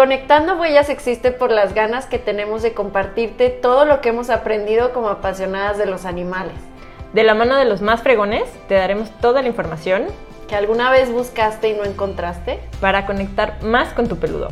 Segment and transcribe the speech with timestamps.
[0.00, 4.94] Conectando Huellas existe por las ganas que tenemos de compartirte todo lo que hemos aprendido
[4.94, 6.54] como apasionadas de los animales.
[7.12, 10.06] De la mano de los más fregones, te daremos toda la información
[10.48, 14.48] que alguna vez buscaste y no encontraste para conectar más con tu peludo.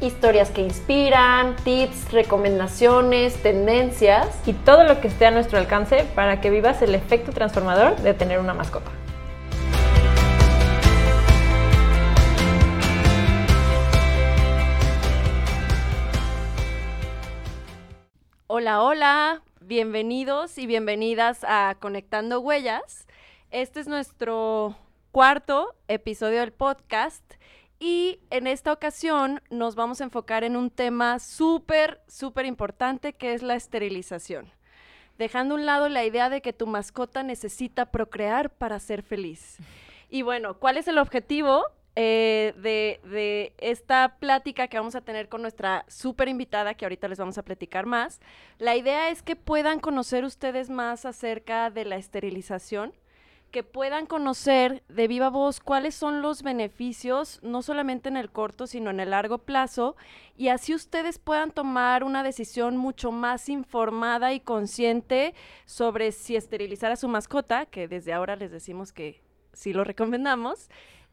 [0.00, 6.40] Historias que inspiran, tips, recomendaciones, tendencias y todo lo que esté a nuestro alcance para
[6.40, 8.90] que vivas el efecto transformador de tener una mascota.
[18.50, 23.06] Hola, hola, bienvenidos y bienvenidas a Conectando Huellas.
[23.50, 24.74] Este es nuestro
[25.12, 27.22] cuarto episodio del podcast
[27.78, 33.34] y en esta ocasión nos vamos a enfocar en un tema súper, súper importante que
[33.34, 34.50] es la esterilización.
[35.18, 39.58] Dejando a un lado la idea de que tu mascota necesita procrear para ser feliz.
[40.08, 41.66] Y bueno, ¿cuál es el objetivo?
[41.96, 47.18] Eh, de, esta plática que vamos a tener con nuestra súper invitada, que ahorita les
[47.18, 48.20] vamos a platicar más.
[48.58, 52.92] La idea es que puedan conocer ustedes más acerca de la esterilización,
[53.50, 58.66] que puedan conocer de viva voz cuáles son los beneficios, no solamente en el corto,
[58.66, 59.96] sino en el largo plazo,
[60.36, 66.92] y así ustedes puedan tomar una decisión mucho más informada y consciente sobre si esterilizar
[66.92, 69.22] a su mascota, que desde ahora les decimos que
[69.52, 70.68] sí lo recomendamos,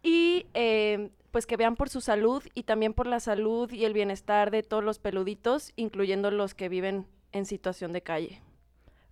[0.06, 3.94] y eh, pues que vean por su salud y también por la salud y el
[3.94, 8.42] bienestar de todos los peluditos, incluyendo los que viven en situación de calle.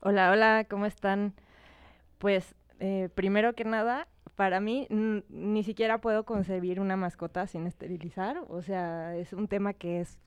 [0.01, 1.33] Hola, hola, ¿cómo están?
[2.19, 8.43] Pues eh, primero que nada, para mí ni siquiera puedo concebir una mascota sin esterilizar,
[8.47, 10.19] o sea, es un tema que es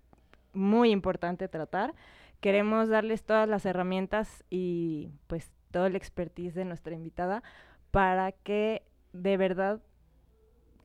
[0.52, 1.94] muy importante tratar.
[2.40, 7.44] Queremos darles todas las herramientas y pues todo el expertise de nuestra invitada
[7.92, 9.80] para que de verdad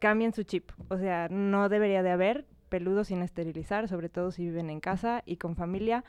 [0.01, 0.71] cambien su chip.
[0.89, 5.21] O sea, no debería de haber peludos sin esterilizar, sobre todo si viven en casa
[5.25, 6.03] y con familia.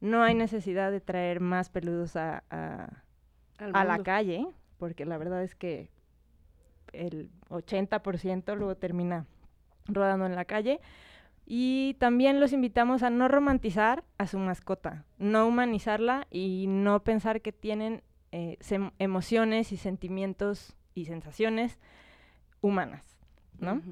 [0.00, 4.46] No hay necesidad de traer más peludos a, a, la calle,
[4.78, 5.90] porque la verdad es que
[6.92, 9.26] el 80% luego termina
[9.86, 10.80] rodando en la calle.
[11.46, 17.40] Y también los invitamos a no romantizar a su mascota, no humanizarla y no pensar
[17.40, 18.02] que tienen
[18.32, 18.58] eh,
[18.98, 21.78] emociones y sentimientos y sensaciones
[22.60, 23.15] humanas.
[23.58, 23.82] ¿No?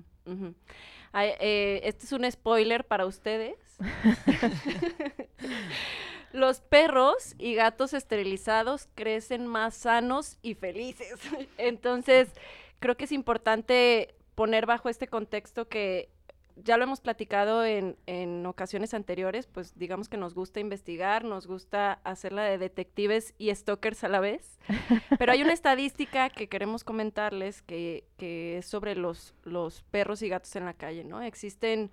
[1.14, 3.56] Eh, este es un spoiler para ustedes.
[6.32, 11.14] Los perros y gatos esterilizados crecen más sanos y felices.
[11.58, 12.28] Entonces,
[12.80, 16.10] creo que es importante poner bajo este contexto que
[16.56, 21.46] ya lo hemos platicado en, en, ocasiones anteriores, pues digamos que nos gusta investigar, nos
[21.46, 24.58] gusta hacerla de detectives y stalkers a la vez.
[25.18, 30.28] Pero hay una estadística que queremos comentarles que, que es sobre los, los perros y
[30.28, 31.22] gatos en la calle, ¿no?
[31.22, 31.90] Existen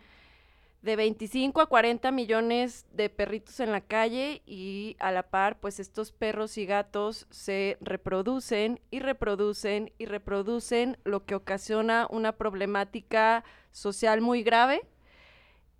[0.81, 5.79] de 25 a 40 millones de perritos en la calle y a la par, pues
[5.79, 13.43] estos perros y gatos se reproducen y reproducen y reproducen, lo que ocasiona una problemática
[13.71, 14.81] social muy grave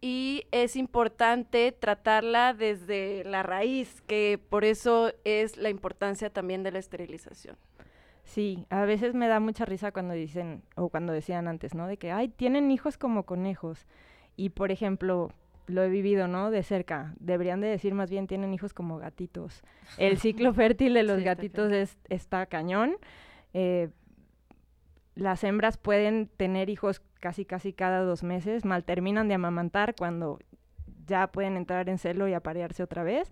[0.01, 6.71] y es importante tratarla desde la raíz, que por eso es la importancia también de
[6.71, 7.55] la esterilización.
[8.23, 11.85] Sí, a veces me da mucha risa cuando dicen, o cuando decían antes, ¿no?
[11.87, 13.85] De que, ay, tienen hijos como conejos.
[14.35, 15.31] Y por ejemplo,
[15.67, 16.51] lo he vivido, ¿no?
[16.51, 17.13] De cerca.
[17.19, 19.63] Deberían de decir más bien tienen hijos como gatitos.
[19.97, 22.97] El ciclo fértil de los gatitos es, está cañón.
[23.53, 23.89] Eh,
[25.15, 30.39] las hembras pueden tener hijos casi casi cada dos meses, mal terminan de amamantar cuando
[31.05, 33.31] ya pueden entrar en celo y aparearse otra vez.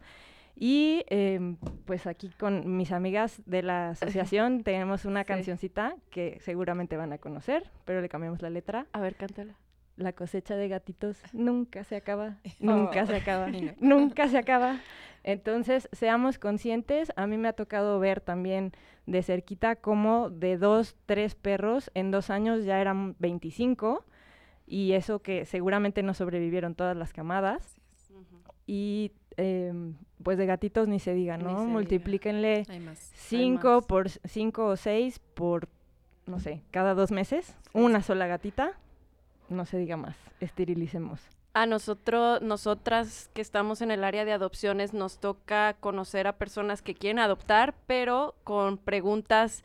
[0.56, 1.56] Y em,
[1.86, 7.18] pues aquí con mis amigas de la asociación tenemos una cancioncita que seguramente van a
[7.18, 8.86] conocer, pero le cambiamos la letra.
[8.92, 9.56] A ver, cántala
[10.00, 11.22] la cosecha de gatitos.
[11.34, 13.48] Nunca se acaba, nunca se acaba,
[13.80, 14.80] nunca se acaba.
[15.24, 17.12] Entonces, seamos conscientes.
[17.16, 18.72] A mí me ha tocado ver también
[19.06, 24.06] de cerquita cómo de dos, tres perros en dos años ya eran 25
[24.66, 27.76] y eso que seguramente no sobrevivieron todas las camadas.
[28.66, 31.66] Y em, pues de gatitos ni se diga, ¿no?
[31.66, 32.66] Multiplíquenle
[33.14, 35.68] cinco por cinco o seis por,
[36.28, 38.78] no sé, cada dos meses, una sola gatita
[39.50, 41.20] no se diga más, esterilicemos.
[41.54, 46.82] A nosotros, nosotras que estamos en el área de adopciones, nos toca conocer a personas
[46.82, 49.64] que quieren adoptar, pero con preguntas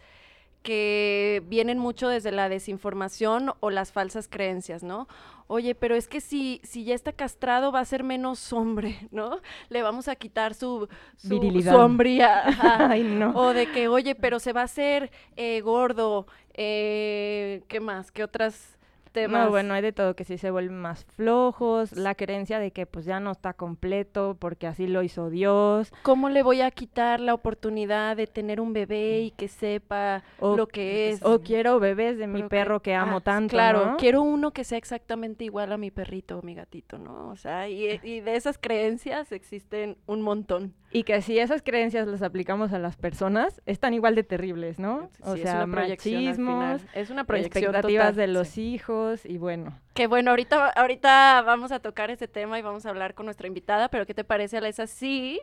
[0.64, 5.06] que vienen mucho desde la desinformación o las falsas creencias, ¿no?
[5.46, 9.40] Oye, pero es que si, si ya está castrado va a ser menos hombre, ¿no?
[9.68, 12.44] Le vamos a quitar su, su, sombría.
[12.90, 13.32] Ay, no.
[13.32, 16.26] O de que, oye, pero se va a hacer eh, gordo.
[16.54, 18.10] Eh, ¿Qué más?
[18.10, 18.73] ¿Qué otras
[19.14, 19.44] temas.
[19.44, 22.84] No, bueno, hay de todo, que sí se vuelven más flojos, la creencia de que
[22.84, 25.90] pues ya no está completo porque así lo hizo Dios.
[26.02, 30.56] ¿Cómo le voy a quitar la oportunidad de tener un bebé y que sepa O-
[30.56, 31.22] lo que es?
[31.24, 33.96] O quiero bebés de mi Pero perro que amo ah, tanto, Claro, ¿no?
[33.96, 37.28] quiero uno que sea exactamente igual a mi perrito o mi gatito, ¿no?
[37.30, 40.74] O sea, y, y de esas creencias existen un montón.
[40.94, 45.10] Y que si esas creencias las aplicamos a las personas, están igual de terribles, ¿no?
[45.22, 46.90] o sea, es una proyección al machismos, final.
[46.94, 48.16] Es una proyección expectativas total.
[48.16, 49.76] de los hijos y bueno.
[49.94, 53.48] Que bueno, ahorita, ahorita vamos a tocar ese tema y vamos a hablar con nuestra
[53.48, 55.40] invitada, pero ¿qué te parece, Alesa, si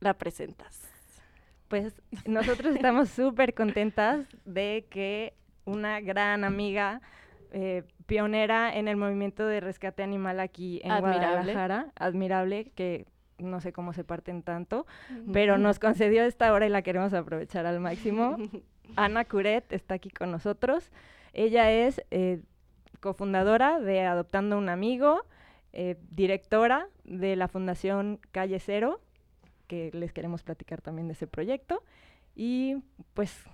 [0.00, 0.82] la presentas?
[1.68, 5.32] Pues nosotros estamos súper contentas de que
[5.64, 7.00] una gran amiga
[7.52, 11.26] eh, pionera en el movimiento de rescate animal aquí en Admirable.
[11.26, 13.06] Guadalajara, admirable, que
[13.38, 14.86] no sé cómo se parten tanto,
[15.32, 18.36] pero nos concedió esta hora y la queremos aprovechar al máximo.
[18.96, 20.90] Ana Curet está aquí con nosotros.
[21.32, 22.40] Ella es eh,
[23.00, 25.24] cofundadora de Adoptando un Amigo,
[25.72, 29.00] eh, directora de la Fundación Calle Cero,
[29.66, 31.82] que les queremos platicar también de ese proyecto.
[32.36, 32.76] Y
[33.14, 33.44] pues,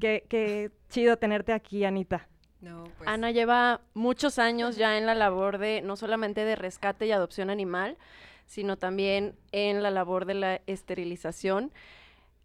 [0.00, 2.28] qué, qué chido tenerte aquí, Anita.
[2.60, 7.06] No, pues, Ana lleva muchos años ya en la labor de no solamente de rescate
[7.06, 7.98] y adopción animal,
[8.46, 11.72] sino también en la labor de la esterilización.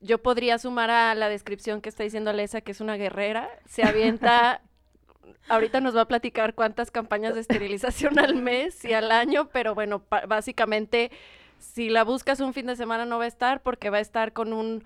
[0.01, 3.83] Yo podría sumar a la descripción que está diciendo Alesa, que es una guerrera, se
[3.83, 4.61] avienta,
[5.49, 9.75] ahorita nos va a platicar cuántas campañas de esterilización al mes y al año, pero
[9.75, 11.11] bueno, básicamente
[11.59, 14.33] si la buscas un fin de semana no va a estar porque va a estar
[14.33, 14.83] con un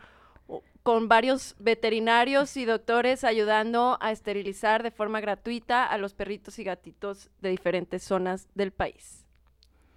[0.83, 6.65] con varios veterinarios y doctores ayudando a esterilizar de forma gratuita a los perritos y
[6.65, 9.25] gatitos de diferentes zonas del país.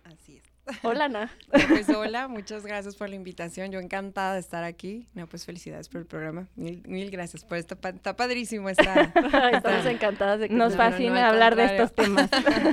[0.05, 0.46] así es.
[0.83, 1.31] Hola, Ana.
[1.53, 3.71] No, pues hola, muchas gracias por la invitación.
[3.71, 5.07] Yo encantada de estar aquí.
[5.15, 6.49] No, pues felicidades por el programa.
[6.57, 7.77] Mil, mil gracias por esto.
[7.83, 9.01] Está padrísimo esta.
[9.53, 12.31] Estamos encantadas de que Nos estés- No, no, fascina hablar de estos temas.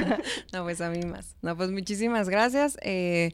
[0.54, 1.36] no, pues a mí más.
[1.42, 2.78] No, pues muchísimas gracias.
[2.82, 3.32] Eh,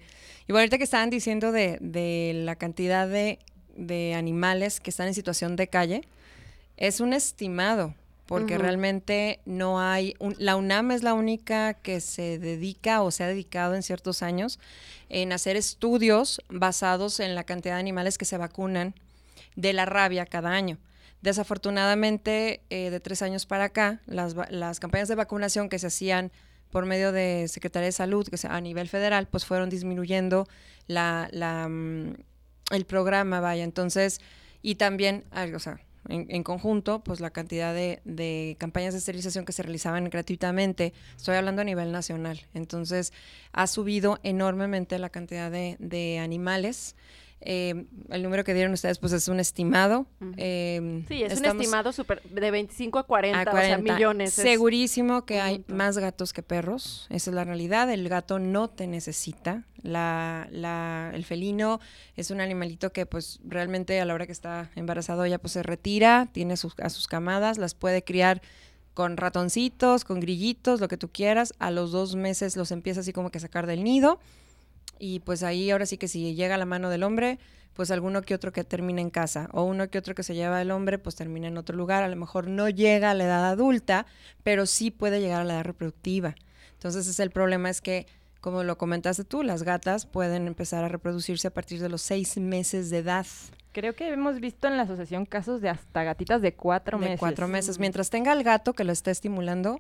[0.47, 3.39] y bueno, ahorita que estaban diciendo de, de la cantidad de,
[3.75, 6.01] de animales que están en situación de calle,
[6.77, 7.93] es un estimado,
[8.29, 13.23] porque realmente no hay, un- la UNAM es la única que se dedica o se
[13.23, 14.59] ha dedicado en ciertos años
[15.09, 18.93] en hacer estudios basados en la cantidad de animales que se vacunan
[19.55, 20.77] de la rabia cada año.
[21.21, 26.31] Desafortunadamente, eh, de tres años para acá, las, las campañas de vacunación que se hacían
[26.69, 30.47] por medio de Secretaría de Salud, que sea a nivel federal, pues fueron disminuyendo
[30.85, 32.13] la, la, mm,
[32.71, 33.63] el programa, vaya.
[33.63, 34.21] Entonces,
[34.61, 39.53] y también, o sea, en, conjunto, pues la cantidad de, de campañas de esterilización que
[39.53, 42.41] se realizaban gratuitamente, estoy hablando a nivel nacional.
[42.53, 43.13] Entonces,
[43.51, 46.95] ha subido enormemente la cantidad de, de animales.
[47.41, 50.05] Eh, el número que dieron ustedes, pues es un estimado.
[50.37, 53.93] Eh, Sí, es un estimado super, de 25 a 40, a o sea, 40.
[53.93, 54.37] millones.
[54.37, 55.77] es- Segurísimo que hay montón.
[55.77, 57.07] más gatos que perros.
[57.09, 57.89] Esa es la realidad.
[57.91, 59.63] El gato no te necesita.
[59.81, 61.79] La, la- el felino
[62.17, 65.63] es un animalito que pues realmente a la hora que está embarazado ya pues se
[65.63, 68.41] retira, tiene sus, a sus camadas, las puede criar
[68.93, 71.53] con ratoncitos, con grillitos, lo que tú quieras.
[71.59, 74.19] A los dos meses los empieza así como que a sacar del nido.
[74.97, 77.39] Y pues ahí ahora sí que si llega a la mano del hombre,
[77.73, 80.61] pues alguno que otro que termina en casa o uno que otro que se lleva
[80.61, 82.03] el hombre, pues termina en otro lugar.
[82.03, 84.05] A lo mejor no llega a la edad adulta,
[84.43, 86.35] pero sí puede llegar a la edad reproductiva.
[86.73, 88.07] Entonces es el problema es que,
[88.41, 92.37] como lo comentaste tú, las gatas pueden empezar a reproducirse a partir de los seis
[92.37, 93.25] meses de edad.
[93.71, 97.19] Creo que hemos visto en la asociación casos de hasta gatitas de cuatro de meses.
[97.19, 97.77] cuatro meses.
[97.77, 97.81] Mm.
[97.81, 99.79] Mientras tenga el gato que lo esté estimulando,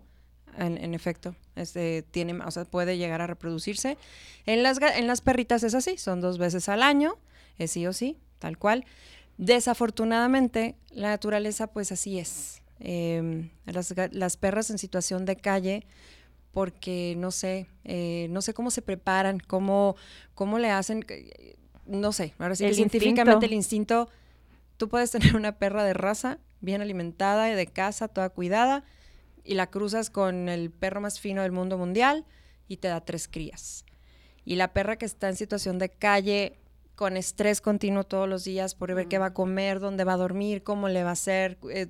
[0.57, 3.97] en, en efecto, este, tiene, o sea, puede llegar a reproducirse.
[4.45, 7.17] En las, en las perritas es así, son dos veces al año,
[7.57, 8.85] es sí o sí, tal cual.
[9.37, 12.61] Desafortunadamente, la naturaleza pues así es.
[12.79, 15.85] Em, las, las perras en situación de calle,
[16.51, 19.95] porque no sé, eh, no sé cómo se preparan, cómo,
[20.33, 21.05] cómo le hacen,
[21.85, 23.45] no sé, ahora sí que El científicamente instinto.
[23.45, 24.09] el instinto,
[24.77, 28.83] tú puedes tener una perra de raza, bien alimentada y de casa, toda cuidada,
[29.49, 32.23] y la cruzas con el perro más fino del mundo mundial
[32.67, 33.83] y te da tres crías.
[34.45, 36.59] Y la perra que está en situación de calle,
[36.93, 40.17] con estrés continuo todos los días por ver qué va a comer, dónde va a
[40.17, 41.87] dormir, cómo le va a hacer, eh,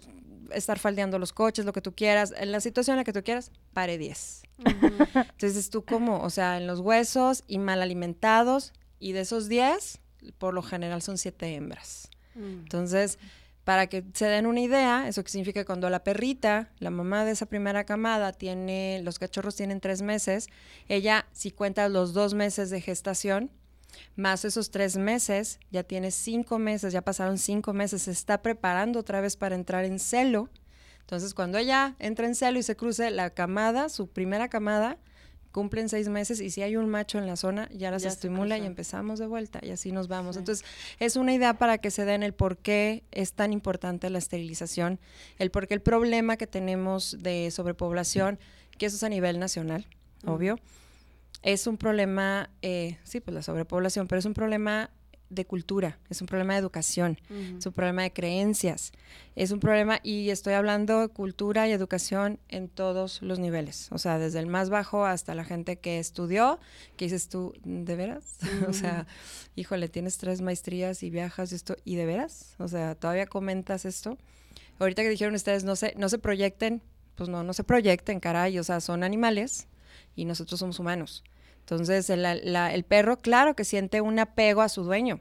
[0.54, 3.26] estar faldeando los coches, lo que tú quieras, en la situación en la que tú
[3.26, 4.44] quieras, pare 10.
[5.16, 10.00] Entonces tú como, o sea, en los huesos y mal alimentados, y de esos 10,
[10.38, 12.10] por lo general son 7 hembras.
[12.36, 12.60] Mm.
[12.60, 13.20] Entonces,
[13.70, 17.24] para que se den una idea, eso que significa que cuando la perrita, la mamá
[17.24, 20.48] de esa primera camada, tiene, los cachorros tienen tres meses,
[20.88, 23.52] ella, si cuenta los dos meses de gestación,
[24.16, 28.98] más esos tres meses, ya tiene cinco meses, ya pasaron cinco meses, se está preparando
[28.98, 30.50] otra vez para entrar en celo.
[31.02, 34.98] Entonces, cuando ella entra en celo y se cruce la camada, su primera camada,
[35.60, 38.58] cumplen seis meses y si hay un macho en la zona, ya las Ya estimula
[38.58, 40.36] y empezamos de vuelta y así nos vamos.
[40.36, 40.40] Sí.
[40.40, 40.66] Entonces,
[41.00, 45.02] es una idea para que se den el por qué es tan importante la esterilización,
[45.38, 48.40] el por qué el problema que tenemos de sobrepoblación,
[48.78, 49.86] que eso es a nivel nacional,
[50.26, 50.62] obvio,
[51.44, 54.92] es un problema, eh, sí, pues la sobrepoblación, pero es un problema
[55.30, 57.20] de cultura, es un problema de educación,
[57.58, 58.92] es un problema de creencias,
[59.36, 63.98] es un problema, y estoy hablando de cultura y educación en todos los niveles, o
[63.98, 66.60] sea, desde el más bajo hasta la gente que estudió,
[66.98, 68.38] que dices tú, ¿de veras?
[68.68, 69.06] o sea,
[69.56, 72.56] híjole, tienes tres maestrías y viajas y esto, ¿y de veras?
[72.58, 74.18] O sea, todavía comentas esto.
[74.80, 76.82] Ahorita que dijeron ustedes, no se, no se proyecten,
[77.16, 79.68] pues no, no se proyecten, caray, o sea, son animales
[80.16, 81.24] y nosotros somos humanos.
[81.72, 85.20] Entonces, el, perro, claro que siente un apego a su dueño,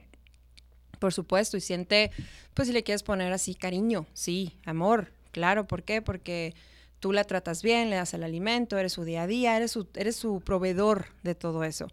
[0.99, 2.11] por supuesto, y siente,
[2.55, 6.01] pues si le quieres poner así cariño, sí, amor, claro, ¿por qué?
[6.01, 6.55] Porque
[7.01, 9.89] tú la tratas bien, le das el alimento, eres su día a día, eres su,
[9.95, 11.89] eres su proveedor de todo eso.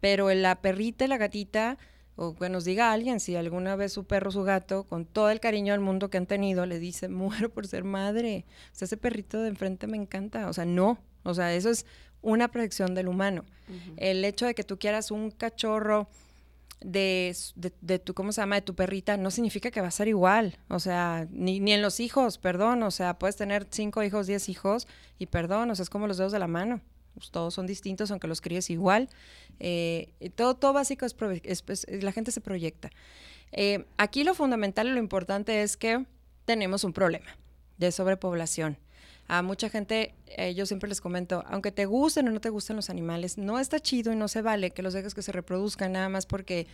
[0.00, 1.76] Pero la perrita y la gatita,
[2.14, 5.40] o que nos diga alguien, si alguna vez su perro su gato, con todo el
[5.40, 8.44] cariño del mundo que han tenido, le dice, muero por ser madre.
[8.72, 10.48] O sea, ese perrito de enfrente me encanta.
[10.48, 10.98] O sea, no.
[11.24, 11.86] O sea, eso es
[12.26, 13.44] una proyección del humano.
[13.96, 16.08] El hecho de que tú quieras un cachorro
[16.80, 18.56] de, de, de tu, ¿cómo se llama?
[18.56, 20.58] De tu perrita, no significa que va a ser igual.
[20.68, 22.82] O sea, ni, ni en los hijos, perdón.
[22.82, 24.86] O sea, puedes tener cinco hijos, diez hijos,
[25.18, 26.80] y perdón, o sea, es como los dedos de la mano.
[27.14, 29.08] Pues, todos son distintos, aunque los críes igual.
[29.58, 32.90] Eh, todo, todo básico es- es- la gente se proyecta.
[33.52, 36.04] Eh, aquí lo fundamental y lo importante es que
[36.44, 37.36] tenemos un problema
[37.78, 38.76] de sobrepoblación.
[39.28, 42.76] A mucha gente, eh, yo siempre les comento, aunque te gusten o no te gusten
[42.76, 45.92] los animales, no está chido y no se vale que los dejes que se reproduzcan
[45.92, 46.66] nada más porque,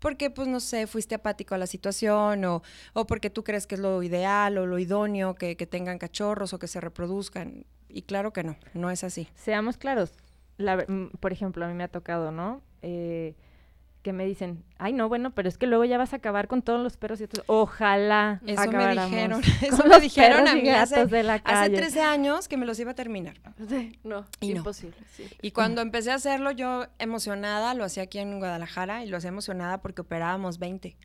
[0.00, 3.76] porque pues no sé, fuiste apático a la situación o, o porque tú crees que
[3.76, 7.64] es lo ideal o lo idóneo que, que tengan cachorros o que se reproduzcan.
[7.88, 9.28] Y claro que no, no es así.
[9.34, 10.12] Seamos claros.
[10.56, 12.60] La mm, por ejemplo, a mí me ha tocado, ¿no?
[12.82, 13.34] Eh,
[14.04, 16.60] que me dicen, ay, no, bueno, pero es que luego ya vas a acabar con
[16.60, 17.42] todos los perros y otros.
[17.48, 21.34] Ojalá Eso me acabáramos dijeron, con eso me dijeron a mí hace, gatos de la
[21.34, 21.76] hace calle.
[21.76, 23.34] 13 años que me los iba a terminar.
[23.68, 24.58] Sí, no, Y no.
[24.58, 25.26] imposible, sí.
[25.40, 29.28] Y cuando empecé a hacerlo, yo emocionada, lo hacía aquí en Guadalajara y lo hacía
[29.28, 30.96] emocionada porque operábamos 20.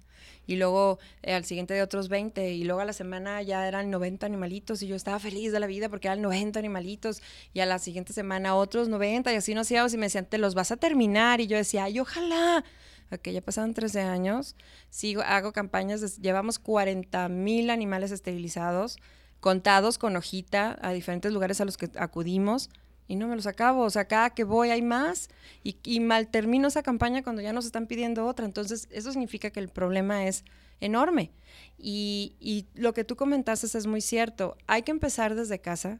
[0.49, 2.53] Y luego eh, al siguiente de otros 20.
[2.53, 5.67] Y luego a la semana ya eran 90 animalitos y yo estaba feliz de la
[5.67, 7.21] vida porque eran 90 animalitos.
[7.53, 10.39] Y a la siguiente semana otros 90 y así nos íbamos y me decían, te
[10.39, 11.39] los vas a terminar.
[11.39, 12.65] Y yo decía, ay, ojalá.
[13.11, 14.55] Ok, ya pasaron 13 años.
[14.89, 18.97] Sigo, hago campañas, llevamos 40 mil animales esterilizados,
[19.39, 22.71] contados con hojita a diferentes lugares a los que acudimos
[23.09, 23.83] y no me los acabo.
[23.83, 25.29] O sea, cada que voy hay más
[25.63, 28.45] y, y mal termino esa campaña cuando ya nos están pidiendo otra.
[28.45, 30.45] Entonces, eso significa que el problema es
[30.79, 31.31] enorme.
[31.77, 34.55] Y, y lo que tú comentaste es muy cierto.
[34.67, 35.99] Hay que empezar desde casa,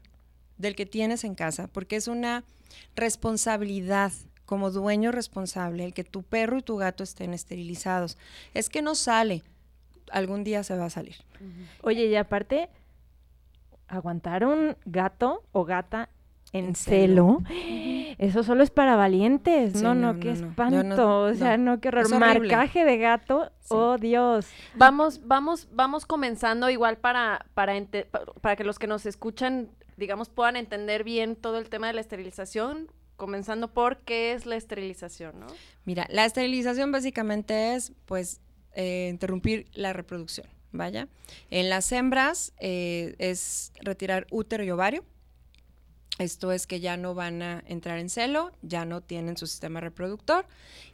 [0.56, 2.44] del que tienes en casa, porque es una
[2.94, 4.12] responsabilidad
[4.46, 8.18] como dueño responsable el que tu perro y tu gato estén esterilizados.
[8.54, 9.42] Es que no sale,
[10.12, 11.16] algún día se va a salir.
[11.82, 12.68] Oye, y aparte,
[13.88, 16.08] aguantar un gato o gata
[16.52, 17.42] en, celo,
[18.18, 19.74] eso solo es para valientes.
[19.74, 20.82] Sí, no, no, no, qué no, espanto.
[20.84, 21.72] no- o sea, no.
[21.76, 22.14] no, qué horror.
[22.18, 23.68] Marcaje de gato, Sí.
[23.70, 24.46] oh Dios.
[24.74, 28.06] Vamos, vamos, vamos comenzando igual para, para, ente-
[28.40, 32.00] para que los que nos escuchan, digamos, puedan entender bien todo el tema de la
[32.00, 35.46] esterilización, comenzando por qué es la esterilización, ¿no?
[35.84, 38.40] Mira, la esterilización básicamente es, pues,
[38.74, 41.06] eh, interrumpir la reproducción, vaya.
[41.50, 45.04] En las hembras eh, es retirar útero y ovario.
[46.18, 49.80] Esto es que ya no van a entrar en celo, ya no tienen su sistema
[49.80, 50.46] reproductor.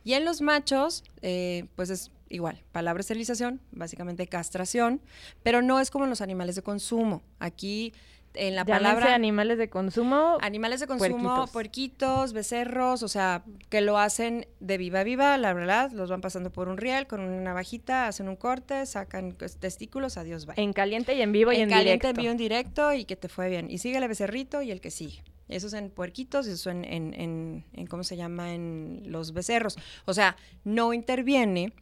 [0.05, 5.01] Y en los machos, eh, pues es igual, palabra esterilización, básicamente castración,
[5.43, 7.23] pero no es como en los animales de consumo.
[7.39, 7.93] Aquí,
[8.37, 9.15] en la Llámense palabra...
[9.15, 10.39] animales de consumo.
[10.41, 11.51] Animales de consumo, Puerquitos.
[11.51, 16.21] puerquitos, becerros, o sea, que lo hacen de viva a viva, la verdad, los van
[16.21, 20.55] pasando por un riel con una navajita, hacen un corte, sacan pues, testículos, adiós, bye.
[20.57, 22.09] En caliente y en vivo y en caliente, directo.
[22.09, 23.71] en vivo, en directo y que te fue bien.
[23.71, 25.23] Y sigue el becerrito y el que sigue.
[25.49, 28.53] Eso es en puerquitos y eso en, en, en, en, ¿cómo se llama?
[28.53, 29.77] En los becerros.
[30.05, 31.73] O sea, no interviene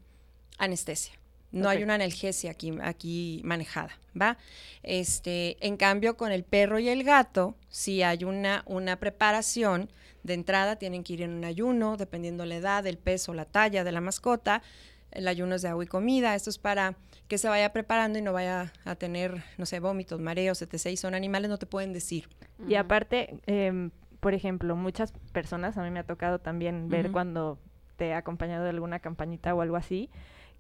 [0.58, 1.14] anestesia.
[1.54, 4.38] No hay una analgesia aquí, aquí manejada, ¿va?
[4.82, 9.88] Este, en cambio, con el perro y el gato, si hay una, una preparación
[10.24, 13.84] de entrada, tienen que ir en un ayuno, dependiendo la edad, el peso, la talla
[13.84, 14.62] de la mascota.
[15.10, 16.34] El ayuno es de agua y comida.
[16.34, 16.96] Esto es para
[17.28, 20.86] que se vaya preparando y no vaya a tener, no sé, vómitos, mareos, etc.
[20.86, 22.28] Y son animales, no te pueden decir.
[22.66, 27.58] Y aparte, em, por ejemplo, muchas personas, a mí me ha tocado también ver cuando
[27.96, 30.10] te he acompañado de alguna campañita o algo así,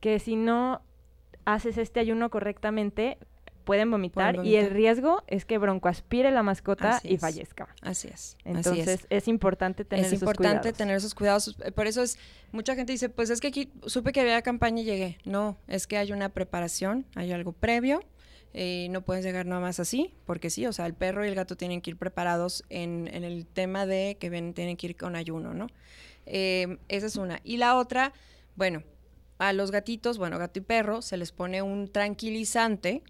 [0.00, 0.82] que si no
[1.44, 3.18] haces este ayuno correctamente,
[3.64, 7.20] pueden vomitar, y el riesgo es que broncoaspire la mascota Así y es.
[7.22, 7.74] fallezca.
[7.80, 8.36] Así es.
[8.36, 9.06] así Entonces es.
[9.08, 9.28] es.
[9.28, 10.76] importante tener es esos importante cuidados.
[10.78, 11.56] tener esos cuidados.
[11.74, 12.18] Por eso es,
[12.52, 15.16] mucha gente dice, pues es que aquí supe que había campaña y llegué.
[15.24, 18.02] No, es que hay una preparación, hay algo previo.
[18.52, 21.34] eh, no puedes llegar nada más así, porque sí, o sea, el perro y el
[21.34, 24.96] gato tienen que ir preparados en, en el tema de que ven, tienen que ir
[24.96, 25.66] con ayuno, ¿no?
[26.26, 27.40] Eh, esa es una.
[27.44, 28.12] Y la otra,
[28.56, 28.82] bueno,
[29.48, 33.02] a los gatitos, bueno, gato y perro, se les pone un tranquilizante.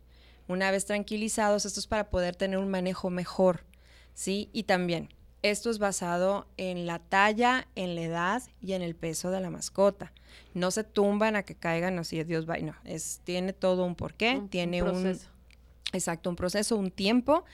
[0.48, 3.64] Una vez tranquilizados, esto es para poder tener un manejo mejor,
[4.14, 4.50] ¿sí?
[4.52, 5.08] Y también,
[5.42, 9.50] esto es basado en la talla, en la edad y en el peso de la
[9.50, 10.12] mascota.
[10.52, 14.32] No se tumban a que caigan así, Dios va, no, es, tiene todo un porqué,
[14.32, 15.28] Un- un tiene un, proceso.
[15.92, 17.44] Exacto, un proceso, un tiempo,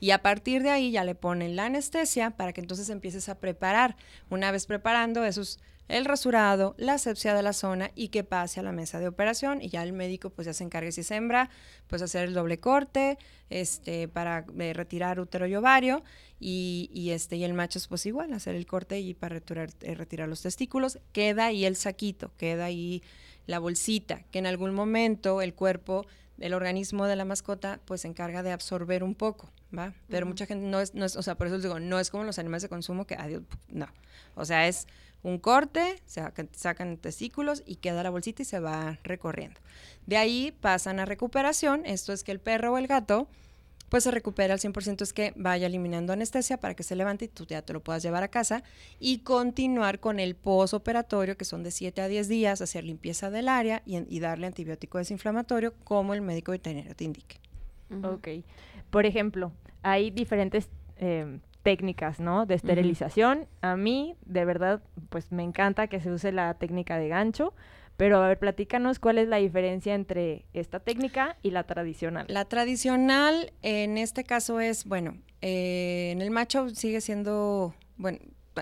[0.00, 3.34] y a partir de ahí ya le ponen la anestesia para que entonces empieces a
[3.38, 3.96] preparar.
[4.30, 8.60] Una vez preparando, eso es el rasurado, la asepsia de la zona y que pase
[8.60, 11.10] a la mesa de operación y ya el médico pues ya se encargue si es
[11.10, 11.50] hembra,
[11.88, 13.18] pues hacer el doble corte,
[13.50, 16.02] este, para eh, retirar útero y ovario
[16.38, 19.70] y, y, este, y el macho es pues igual, hacer el corte y para retirar,
[19.82, 23.02] eh, retirar los testículos, queda ahí el saquito, queda ahí
[23.46, 26.06] la bolsita, que en algún momento el cuerpo
[26.40, 29.92] el organismo de la mascota pues se encarga de absorber un poco, ¿va?
[30.08, 30.30] Pero Ujú.
[30.30, 32.24] mucha gente no es, no es, o sea, por eso les digo, no es como
[32.24, 33.86] los animales de consumo que, adiós, no.
[34.34, 34.86] O sea, es
[35.22, 39.60] un corte, se sacan, sacan testículos y queda la bolsita y se va recorriendo.
[40.06, 43.28] De ahí pasan a recuperación, esto es que el perro o el gato
[43.90, 47.28] pues se recupera al 100%, es que vaya eliminando anestesia para que se levante y
[47.28, 48.62] tú ya te lo puedas llevar a casa
[49.00, 53.48] y continuar con el posoperatorio, que son de 7 a 10 días, hacer limpieza del
[53.48, 57.40] área y, y darle antibiótico desinflamatorio como el médico veterinario te indique.
[58.04, 58.28] Ok.
[58.90, 62.46] Por ejemplo, hay diferentes eh, técnicas, ¿no?
[62.46, 63.46] De esterilización.
[63.60, 67.54] A mí, de verdad, pues me encanta que se use la técnica de gancho.
[67.96, 72.24] Pero a ver, platícanos cuál es la diferencia entre esta técnica y la tradicional.
[72.28, 78.18] La tradicional en este caso es, bueno, eh, en el macho sigue siendo, bueno,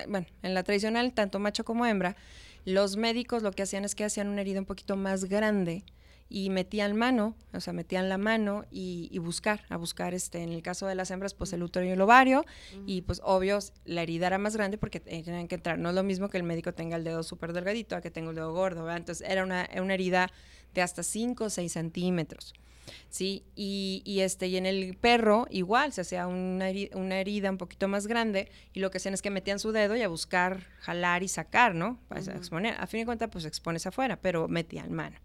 [0.09, 2.17] bueno, en la tradicional, tanto macho como hembra,
[2.65, 5.85] los médicos lo que hacían es que hacían una herida un poquito más grande
[6.31, 10.51] y metían mano, o sea, metían la mano y, y buscar, a buscar, este, en
[10.51, 12.45] el caso de las hembras, pues el útero y el ovario,
[12.87, 15.79] y pues obvio, la herida era más grande porque te- tenían que entrar.
[15.79, 18.29] No es lo mismo que el médico tenga el dedo súper delgadito a que tenga
[18.31, 18.99] el dedo gordo, ¿verdad?
[18.99, 20.31] Entonces era una, era una herida
[20.75, 22.53] de hasta 5 o 6 centímetros.
[23.11, 27.51] Sí, y, y este, y en el perro igual se hacía una, heri- una herida
[27.51, 30.09] un poquito más grande y lo que hacían es que metían su dedo y a
[30.09, 32.01] buscar jalar y sacar, ¿no?
[32.09, 32.75] Para exponer.
[32.79, 35.17] A fin de cuentas, pues expones afuera, pero metían mano.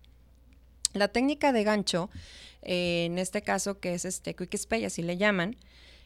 [0.94, 2.10] La técnica de gancho,
[2.62, 5.56] eh, en este caso que es este quick spay, así le llaman,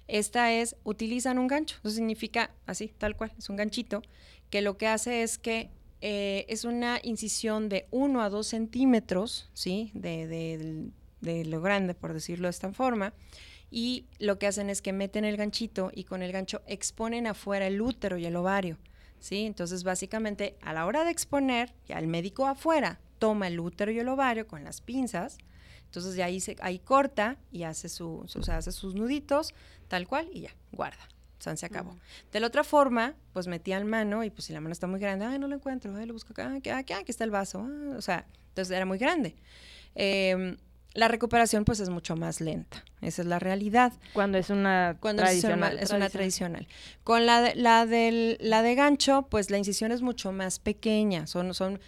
[0.07, 4.01] esta es, utilizan un gancho, eso significa así, tal cual, es un ganchito,
[4.49, 5.69] que lo que hace es que
[5.99, 9.91] eh, es una incisión de 1 a 2 centímetros, ¿sí?
[9.93, 13.13] De, de- de lo grande, por decirlo de esta forma,
[13.71, 17.65] y lo que hacen es que meten el ganchito y con el gancho exponen afuera
[17.67, 18.77] el útero y el ovario,
[19.19, 19.45] ¿sí?
[19.45, 23.99] Entonces, básicamente, a la hora de exponer, ya el médico afuera toma el útero y
[23.99, 25.37] el ovario con las pinzas,
[25.85, 29.53] entonces de ahí, se, ahí corta y hace, su, o sea, hace sus nuditos,
[29.87, 31.07] tal cual, y ya, guarda.
[31.39, 31.95] San se acabó.
[32.33, 35.23] De la otra forma, pues metían mano y pues si la mano está muy grande,
[35.25, 37.95] ay, no lo encuentro, ay, lo busco acá, aquí, aquí, aquí está el vaso, ah,
[37.95, 39.35] o sea, entonces era muy grande.
[39.95, 40.57] Em,
[40.93, 43.93] la recuperación pues es mucho más lenta, esa es la realidad.
[44.13, 45.73] Cuando es una Cuando es tradicional.
[45.73, 46.67] una- es una tradicional.
[47.03, 51.27] Con la de, la, del, la de gancho, pues la incisión es mucho más pequeña,
[51.27, 51.79] son, son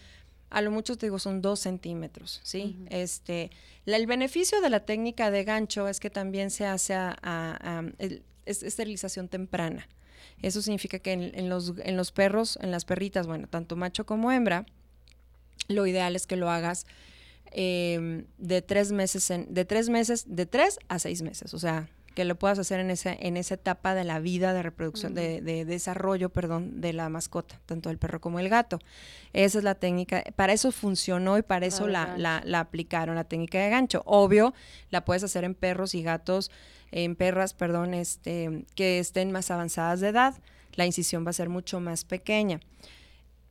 [0.50, 2.78] a lo mucho te digo son dos centímetros, ¿sí?
[2.90, 3.52] Este,
[3.86, 7.80] la- el beneficio de la técnica de gancho es que también se hace a, a-
[7.80, 9.88] a- el- es esterilización temprana.
[10.42, 14.06] Eso significa que en, en los, en los perros, en las perritas, bueno, tanto macho
[14.06, 14.66] como hembra,
[15.68, 16.86] lo ideal es que lo hagas
[17.52, 21.90] eh, de tres meses, en, de tres meses, de tres a seis meses, o sea,
[22.16, 25.42] que lo puedas hacer en esa, en esa etapa de la vida de reproducción, de,
[25.42, 28.80] de desarrollo, perdón, de la mascota, tanto el perro como el gato.
[29.34, 33.24] Esa es la técnica, para eso funcionó y para eso la, la, la aplicaron, la
[33.24, 34.04] técnica de gancho.
[34.06, 34.54] Obvio,
[34.90, 36.52] la puedes hacer en perros y gatos,
[36.92, 40.36] en perras, perdón, este, que estén más avanzadas de edad,
[40.74, 42.60] la incisión va a ser mucho más pequeña.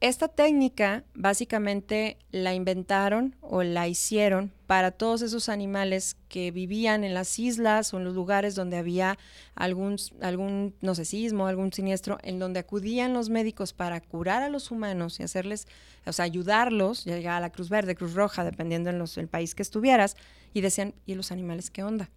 [0.01, 7.15] Esta técnica básicamente la inventaron o la hicieron para todos esos animales que vivían en
[7.15, 9.19] las islas o en los lugares donde había
[9.57, 14.49] algún, algún no sé, sismo, algún siniestro, en donde acudían los médicos para curar a
[14.49, 15.67] los humanos y hacerles,
[16.07, 19.57] o sea, ayudarlos, ya llegaba la Cruz Verde, Cruz Roja, dependiendo en los, el país
[19.57, 20.17] que estuvieras,
[20.55, 22.09] y decían, ¿y los animales qué onda?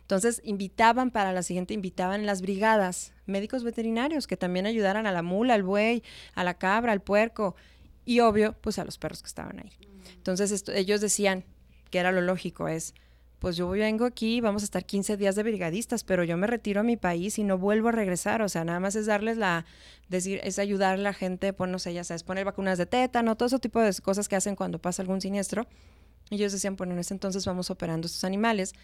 [0.00, 5.22] Entonces invitaban para la siguiente, invitaban las brigadas médicos veterinarios que también ayudaran a la
[5.22, 6.02] mula, al buey,
[6.34, 7.56] a la cabra, al puerco
[8.04, 9.72] y obvio, pues a los perros que estaban ahí.
[10.14, 11.44] Entonces ellos decían
[11.90, 12.94] que era lo lógico, es,
[13.38, 16.80] pues yo vengo aquí, vamos a estar 15 días de brigadistas, pero yo me retiro
[16.80, 19.66] a mi país y no vuelvo a regresar, o sea, nada más es darles la,
[20.08, 23.36] decir, es ayudar a la gente, pues no sé, ya sabes, poner vacunas de tétano,
[23.36, 25.66] todo ese tipo de cosas que hacen cuando pasa algún siniestro.
[26.30, 28.74] Ellos decían, bueno, en ese entonces vamos operando estos animales,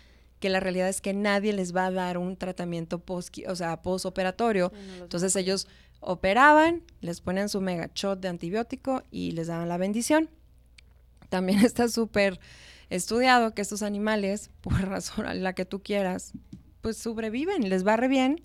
[0.42, 3.80] que la realidad es que nadie les va a dar un tratamiento post, o sea,
[3.80, 4.72] postoperatorio.
[5.00, 5.68] entonces ellos
[6.00, 10.28] operaban, les ponían su mega shot de antibiótico y les daban la bendición.
[11.28, 12.40] También está súper
[12.90, 16.32] estudiado que estos animales, por razón a la que tú quieras,
[16.80, 18.42] pues sobreviven, les va re bien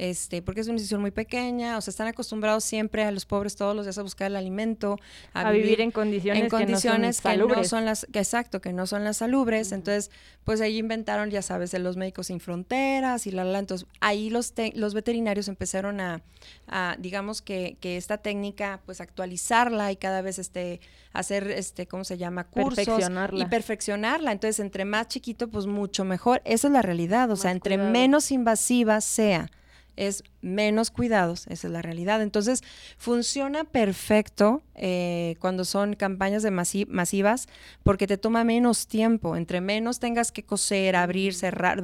[0.00, 3.54] este, porque es una decisión muy pequeña, o sea, están acostumbrados siempre a los pobres
[3.54, 4.98] todos los días a buscar el alimento,
[5.34, 9.04] a, vivir, en condiciones, en condiciones que, no son, las, que, exacto, que no son
[9.04, 10.10] las salubres, entonces,
[10.44, 14.54] pues ahí inventaron, ya sabes, los médicos sin fronteras y la, la, entonces ahí los,
[14.72, 16.22] los veterinarios empezaron a,
[16.66, 20.80] a digamos que, que, esta técnica, pues actualizarla y cada vez este,
[21.12, 22.44] hacer, este, ¿cómo se llama?
[22.44, 22.88] Cursos
[23.34, 27.50] y perfeccionarla, entonces entre más chiquito, pues mucho mejor, esa es la realidad, o sea,
[27.50, 29.50] entre menos invasiva sea,
[29.96, 32.22] es menos cuidados, esa es la realidad.
[32.22, 32.62] Entonces,
[32.96, 37.48] funciona perfecto eh, cuando son campañas de masivas
[37.82, 39.36] porque te toma menos tiempo.
[39.36, 41.82] Entre menos tengas que coser, abrir, cerrar,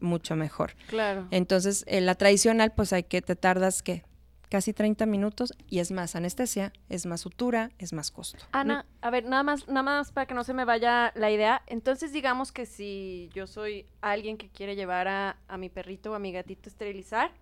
[0.00, 0.74] mucho mejor.
[0.88, 1.26] Claro.
[1.30, 4.04] Entonces, en la tradicional, pues hay que, te tardas, ¿qué?
[4.48, 8.38] Casi 30 minutos y es más anestesia, es más sutura, es más costo.
[8.52, 11.62] Ana, a ver, nada más, nada más para que no se me vaya la idea.
[11.66, 16.14] Entonces, digamos que si yo soy alguien que quiere llevar a, a mi perrito o
[16.14, 17.32] a mi gatito a esterilizar,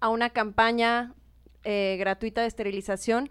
[0.00, 1.14] a una campaña
[1.64, 3.28] eh, gratuita de esterilización,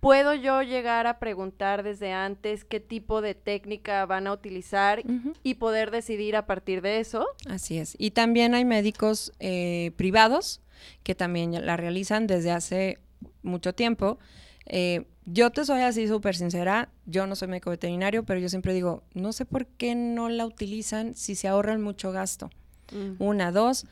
[0.00, 5.02] ¿puedo yo llegar a preguntar desde antes qué tipo de técnica van a utilizar
[5.42, 7.26] y poder decidir a partir de eso?
[7.48, 7.94] Así es.
[7.98, 10.60] Y también hay médicos eh, privados
[11.02, 12.98] que también la realizan desde hace
[13.42, 14.18] mucho tiempo.
[14.66, 18.72] Eh, yo te soy así súper sincera, yo no soy médico veterinario, pero yo siempre
[18.72, 22.50] digo, no sé por qué no la utilizan si se ahorran mucho gasto.
[22.92, 23.22] Mm.
[23.22, 23.86] Una, dos,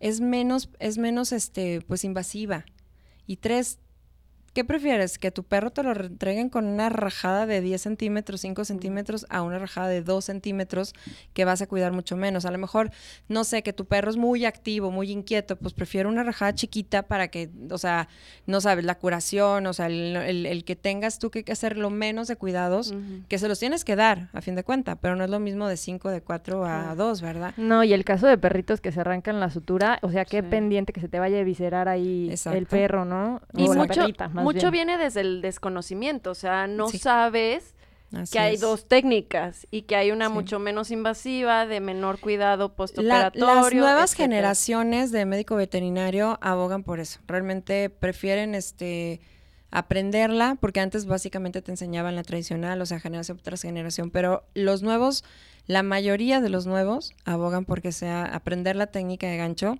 [0.00, 2.64] es menos, es menos este, pues invasiva.
[3.26, 3.78] Y tres,
[4.52, 5.18] ¿Qué prefieres?
[5.18, 9.42] ¿Que tu perro te lo entreguen con una rajada de 10 centímetros, 5 centímetros, a
[9.42, 10.92] una rajada de 2 centímetros
[11.34, 12.44] que vas a cuidar mucho menos?
[12.44, 12.90] A lo mejor,
[13.28, 17.04] no sé, que tu perro es muy activo, muy inquieto, pues prefiero una rajada chiquita
[17.04, 18.08] para que, o sea,
[18.46, 22.34] no sabes, la curación, o sea, el, que tengas tú que hacer lo menos de
[22.34, 22.92] cuidados,
[23.28, 25.68] que se los tienes que dar, a fin de cuenta, pero no es lo mismo
[25.68, 27.54] de 5, de 4 a 2, ¿verdad?
[27.56, 30.92] No, y el caso de perritos que se arrancan la sutura, o sea, qué pendiente
[30.92, 33.40] que se te vaya a viscerar ahí el perro, ¿no?
[33.56, 34.08] Y mucho,
[34.40, 37.74] mucho viene desde el desconocimiento, o sea, no sabes
[38.30, 43.46] que hay dos técnicas y que hay una mucho menos invasiva, de menor cuidado postoperatorio.
[43.46, 47.20] las nuevas generaciones de médico veterinario abogan por eso.
[47.26, 49.20] Realmente prefieren este
[49.70, 54.82] aprenderla, porque antes básicamente te enseñaban la tradicional, o sea, generación tras generación, pero los
[54.82, 55.24] nuevos,
[55.66, 59.78] la mayoría de los nuevos abogan porque sea aprender la técnica de gancho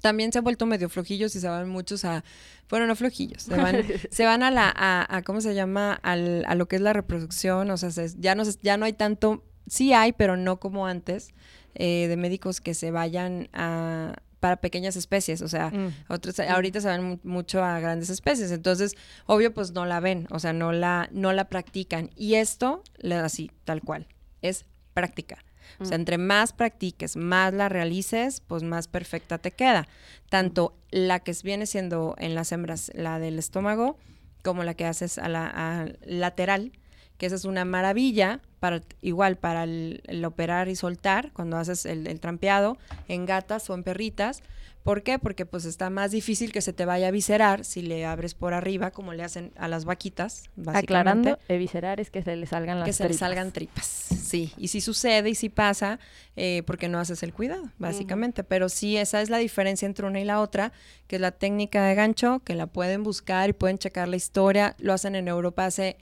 [0.00, 2.24] también se han vuelto medio flojillos y se van muchos a,
[2.68, 5.94] bueno, no flojillos, se van, se van a la, a, ¿cómo se llama?
[5.94, 9.44] Al, a lo que es la reproducción, o sea, ya, no, ya no hay tanto,
[9.66, 11.30] sí hay, pero no como antes,
[11.74, 15.94] eh, de médicos que se vayan a, para pequeñas especies, o sea, mm.
[16.08, 18.94] otros, ahorita se van mucho a grandes especies, entonces,
[19.26, 22.10] obvio, pues no la ven, o sea, no la, no la practican.
[22.16, 22.82] Y esto,
[23.22, 24.06] así, tal cual,
[24.42, 25.38] es práctica.
[25.80, 26.00] O sea, mm.
[26.00, 29.88] entre más practiques, más la realices, pues más perfecta te queda.
[30.28, 33.96] Tanto la que viene siendo en las hembras, la del estómago,
[34.42, 36.72] como la que haces a la lateral,
[37.18, 42.06] que esa es una maravilla, para, igual para el, operar y soltar, cuando haces el,
[42.06, 44.42] el, trampeado en gatas o en perritas,
[44.86, 45.18] ¿Por qué?
[45.18, 48.54] Porque pues está más difícil que se te vaya a viscerar si le abres por
[48.54, 51.30] arriba, como le hacen a las vaquitas, básicamente.
[51.30, 52.96] Aclarando, viscerar es que se le salgan las tripas.
[52.96, 54.52] Que se le salgan tripas, sí.
[54.56, 55.98] Y si sucede y si pasa,
[56.36, 58.44] eh, porque no haces el cuidado, básicamente.
[58.44, 60.72] Pero sí, esa es la diferencia entre una y la otra,
[61.08, 64.76] que es la técnica de gancho, que la pueden buscar y pueden checar la historia.
[64.78, 65.96] Lo hacen en Europa hace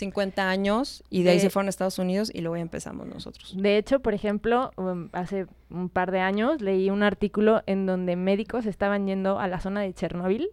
[0.00, 3.54] 50 años y de, ahí se fueron a Estados Unidos y luego ya empezamos nosotros.
[3.56, 8.16] De hecho, por ejemplo, um, hace un par de años leí un artículo en donde
[8.16, 10.50] médicos estaban yendo a la zona de Chernóbil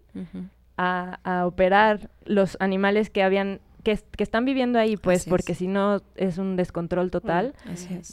[0.77, 3.59] a, a, operar los animales que habían
[3.95, 7.53] que, están viviendo ahí, pues, porque si no es un descontrol total.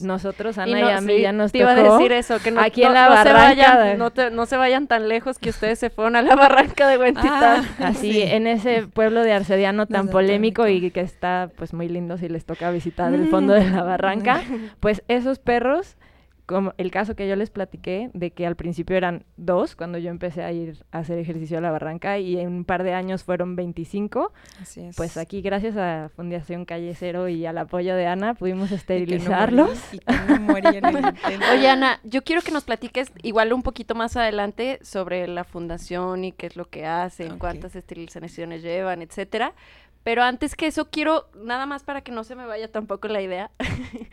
[0.01, 2.85] Nosotros, Ana y, a mí ya nos te iba a decir eso, que no, aquí
[2.85, 3.97] en la barranca.
[4.31, 7.57] no, se vayan tan lejos que ustedes se fueron a la barranca de Huentita.
[7.57, 12.19] Ah, así, en ese pueblo de Arcediano tan polémico y que está, pues, muy lindo
[12.19, 14.43] si les toca visitar el fondo de la barranca.
[14.81, 15.97] pues, esos perros
[16.47, 20.11] como el caso que yo les platiqué, de que al principio eran dos cuando yo
[20.11, 23.25] empecé a ir a hacer ejercicio a la barranca y en un par de años
[23.25, 24.95] fueron 25, Así es.
[24.97, 28.75] pues aquí gracias a Fundación Calle Cero y al apoyo de Ana pudimos Y que
[28.75, 29.69] no esterilizarlos.
[29.69, 31.47] morí, y que no morí en el intento.
[31.53, 36.25] Oye, Ana, yo quiero que nos platiques igual un poquito más adelante sobre la fundación
[36.25, 37.39] y qué es lo que hacen, Ok.
[37.39, 39.55] cuántas esterilizaciones llevan, etcétera.
[40.03, 43.23] Pero antes que eso, quiero, nada más para que no se me vaya tampoco la
[43.23, 43.51] idea.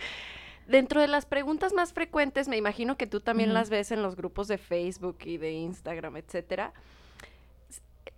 [0.68, 4.16] Dentro de las preguntas más frecuentes, me imagino que tú también las ves en los
[4.16, 6.74] grupos de Facebook y de Instagram, etcétera.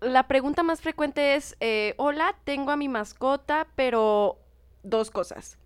[0.01, 4.37] La pregunta más frecuente es, eh, hola, tengo a mi mascota, pero
[4.83, 5.57] dos cosas.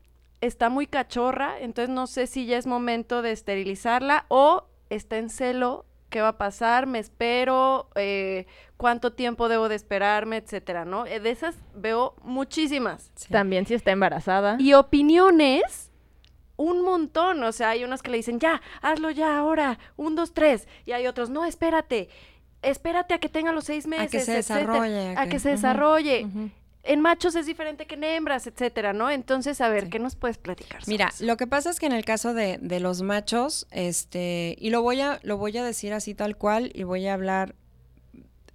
[0.41, 5.29] Está muy cachorra, entonces no sé si ya es momento de esterilizarla o está en
[5.29, 6.85] celo, ¿qué va a pasar?
[6.85, 7.89] ¿Me espero?
[7.95, 8.45] Eh,
[8.77, 10.37] ¿Cuánto tiempo debo de esperarme?
[10.37, 11.05] Etcétera, ¿no?
[11.05, 13.11] Eh, De esas veo muchísimas.
[13.15, 13.29] Sí.
[13.29, 14.57] También si está embarazada.
[14.59, 15.86] Y opiniones,
[16.57, 17.41] un montón.
[17.43, 20.67] O sea, hay unos que le dicen, ya, hazlo ya ahora, un, dos, tres.
[20.85, 22.09] Y hay otros, no, espérate,
[22.61, 24.07] espérate a que tenga los seis meses.
[24.07, 25.13] a que se etcétera, desarrolle.
[25.17, 26.27] A que se desarrolle.
[26.83, 29.09] En machos es diferente que en hembras, etcétera, ¿no?
[29.09, 29.89] Entonces, a ver, Sí.
[29.89, 30.81] ¿qué nos puedes platicar?
[30.81, 31.25] sobre Mira, eso?
[31.25, 34.81] lo que pasa es que en el caso de, de los machos, este, y lo
[34.81, 37.55] voy a, lo voy a decir así tal cual, y voy a hablar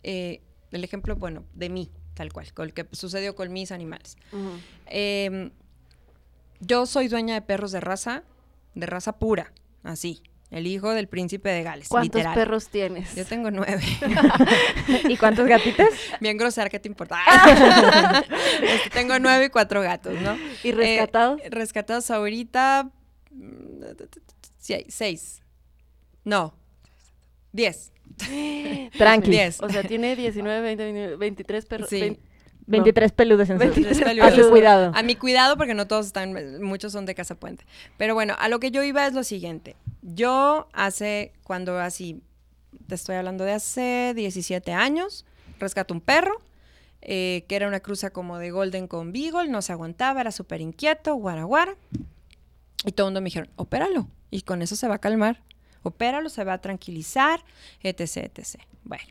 [0.02, 4.16] eh, el ejemplo, bueno, de mí, tal cual, con el que sucedió con mis animales.
[6.62, 8.22] Yo soy dueña de perros de raza,
[8.74, 12.34] de raza pura, así, el hijo del príncipe de Gales, ¿Cuántos literal.
[12.34, 13.14] perros tienes?
[13.16, 13.82] Yo tengo nueve.
[15.08, 15.88] ¿Y cuántos gatitos?
[16.20, 17.18] Bien grosera, ¿qué te importa?
[18.62, 20.36] Este, tengo nueve y cuatro gatos, ¿no?
[20.62, 21.40] ¿Y rescatados?
[21.42, 22.90] Eh, rescatados ahorita.
[23.30, 23.82] mm,
[24.88, 25.42] seis.
[26.22, 26.54] No.
[27.50, 27.92] Diez.
[28.98, 29.30] Tranqui.
[29.30, 29.60] Diez.
[29.60, 31.88] O sea, tiene 19, 20, 20, 23 perros.
[31.88, 32.18] Sí.
[32.66, 34.34] 23 peludos en su, 23 a peludos.
[34.34, 34.92] su cuidado.
[34.94, 37.64] A mi cuidado, porque no todos están, muchos son de Casa Puente.
[37.96, 39.76] Pero bueno, a lo que yo iba es lo siguiente.
[40.02, 42.22] Yo hace, cuando así,
[42.86, 45.24] te estoy hablando de hace 17 años,
[45.58, 46.40] rescato un perro,
[47.00, 50.60] eh, que era una cruza como de Golden con Beagle, no se aguantaba, era súper
[50.60, 51.76] inquieto, guara guara.
[52.84, 55.42] Y todo el mundo me dijeron, opéralo, y con eso se va a calmar.
[55.82, 57.44] Opéralo, se va a tranquilizar,
[57.82, 58.60] etc, etc.
[58.84, 59.04] Bueno,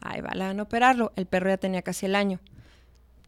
[0.00, 1.12] ahí va, la van a operarlo.
[1.16, 2.40] El perro ya tenía casi el año.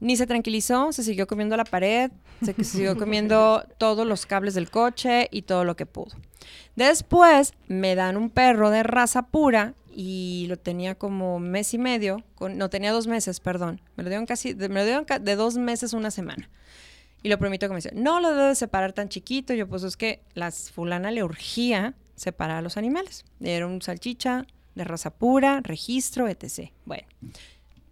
[0.00, 2.10] Ni se tranquilizó, se siguió comiendo la pared,
[2.44, 6.14] se siguió comiendo todos los cables del coche y todo lo que pudo.
[6.74, 12.22] Después me dan un perro de raza pura y lo tenía como mes y medio,
[12.34, 13.80] con- no tenía dos meses, perdón.
[13.96, 16.50] Me lo dieron casi, de- me lo dieron de dos meses una semana.
[17.22, 19.54] Y lo permito que me dice, no lo debo de separar tan chiquito.
[19.54, 23.24] Yo, pues es que las fulana le urgía separar a los animales.
[23.40, 26.70] Era un salchicha de raza pura, registro, etc.
[26.84, 27.06] Bueno,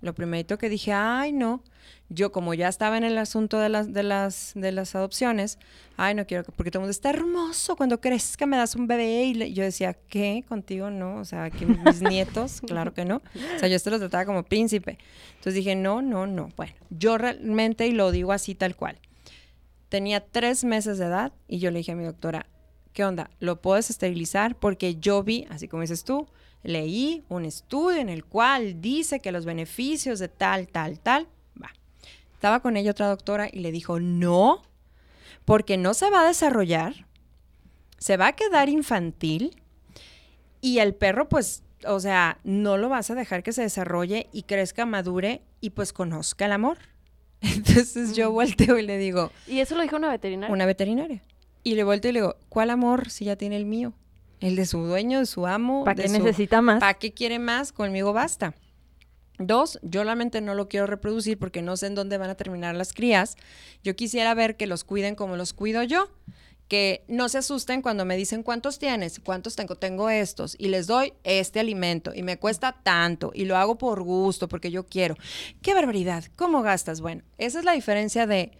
[0.05, 1.63] lo primerito que dije, ay, no.
[2.11, 5.59] Yo, como ya estaba en el asunto de las, de las, de las adopciones,
[5.97, 8.87] ay, no quiero que, porque todo el mundo está hermoso, cuando crezca me das un
[8.87, 9.25] bebé.
[9.25, 10.45] Y le- yo decía, ¿qué?
[10.49, 11.17] Contigo no.
[11.17, 13.17] O sea, que mis nietos, claro que no.
[13.57, 14.99] O sea, yo esto lo trataba como príncipe.
[15.31, 16.51] Entonces dije, no, no, no.
[16.57, 18.99] Bueno, yo realmente, y lo digo así tal cual,
[19.89, 22.47] tenía tres meses de edad y yo le dije a mi doctora,
[22.93, 23.31] ¿qué onda?
[23.41, 24.57] ¿Lo puedes esterilizar?
[24.57, 26.29] Porque yo vi, así como dices tú,
[26.65, 31.29] leí un estudio en el cual dice que los beneficios de tal, tal, tal,
[31.63, 31.71] va.
[32.33, 34.63] Estaba con ella otra doctora y le dijo, no,
[35.45, 37.07] porque no se va a desarrollar,
[37.99, 39.57] se va a quedar infantil
[40.61, 44.43] y el perro pues, o sea, no lo vas a dejar que se desarrolle y
[44.45, 46.79] crezca, madure y pues conozca el amor.
[47.41, 48.35] Entonces yo Mm.
[48.35, 50.53] volteo y le digo, ¿Y eso lo dijo una veterinaria?
[50.53, 51.23] una veterinaria.
[51.63, 53.93] Y le volteo y le digo, ¿cuál amor si ya tiene el mío?
[54.45, 55.85] El de su dueño, de su amo.
[55.85, 56.81] ¿Para qué su- necesita más?
[56.81, 57.73] ¿Para qué quiere más?
[57.73, 58.55] Conmigo basta.
[59.39, 62.75] Dos, yo realmente no lo quiero reproducir porque no sé en dónde van a terminar
[62.77, 63.37] las crías.
[63.83, 66.11] Yo quisiera ver que los cuiden como los cuido yo.
[66.69, 70.87] Que no se asusten cuando me dicen cuántos tienes, cuántos tengo, tengo estos y les
[70.87, 75.15] doy este alimento y me cuesta tanto y lo hago por gusto porque yo quiero.
[75.61, 76.25] ¡Qué barbaridad!
[76.37, 77.03] ¿Cómo gastas?
[77.03, 78.53] Bueno, esa es la diferencia de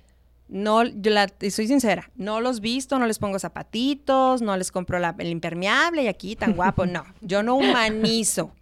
[0.49, 4.99] no, yo la, soy sincera, no los visto, no les pongo zapatitos, no les compro
[4.99, 8.53] la- el impermeable y aquí tan guapo, no, yo no humanizo,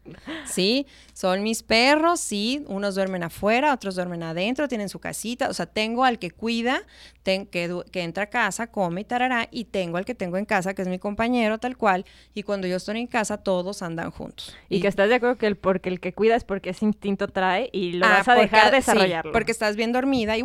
[0.46, 0.86] ¿sí?
[1.14, 5.66] Son mis perros, sí, unos duermen afuera, otros duermen adentro, tienen su casita, o sea,
[5.66, 6.82] tengo al que cuida,
[7.22, 10.44] ten- que, que entra a casa, come y tarará, y tengo al que tengo en
[10.44, 14.10] casa, que es mi compañero, tal cual, y cuando yo estoy en casa, todos andan
[14.10, 14.56] juntos.
[14.68, 17.28] Y que estás de acuerdo que el porque el que cuida es porque ese instinto
[17.28, 19.32] trae y lo Ah, vas a porque- dejar sí, desarrollarlo.
[19.32, 20.44] porque estás bien dormida y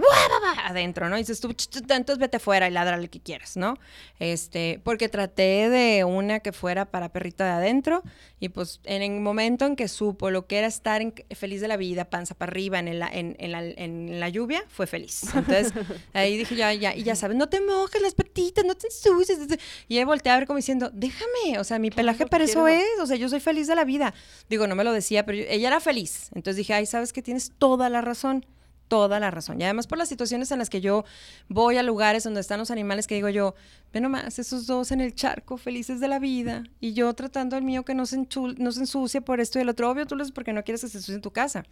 [0.65, 1.15] adentro, ¿no?
[1.17, 3.75] Y dices tú, "Ch, ch, entonces vete fuera y ladra lo que quieras, ¿no?
[4.19, 8.03] Este, porque traté de una que fuera para perrito de adentro
[8.39, 11.61] y pues en el momento momento en que supo lo que era estar en- feliz
[11.61, 14.87] de la vida, panza para arriba en, el- en- en la, en la lluvia, fue
[14.87, 15.23] feliz.
[15.33, 15.71] Entonces,
[16.13, 19.39] ahí dije, ya, ya, y ya sabes, no te mojes las patitas, no te ensucies.
[19.87, 22.99] Y ahí volteé a ver como diciendo, déjame, o sea, mi pelaje para eso es,
[23.01, 24.13] o sea, yo soy feliz de la vida.
[24.49, 26.29] Digo, no me lo decía, pero yo- ella era feliz.
[26.35, 28.45] Entonces dije, ay, sabes que tienes toda la razón.
[28.87, 29.59] Toda la razón.
[29.59, 31.03] Y además por las situaciones en las que yo
[31.49, 33.53] voy a lugares donde están los animales que digo yo,
[33.93, 37.63] ve nomás, esos dos en el charco, felices de la vida, y yo tratando al
[37.63, 38.25] mío que no se,
[38.57, 39.89] no se ensucie por esto y el otro.
[39.89, 41.65] Obvio, tú lo haces porque no quieres que se ensucie en tu casa.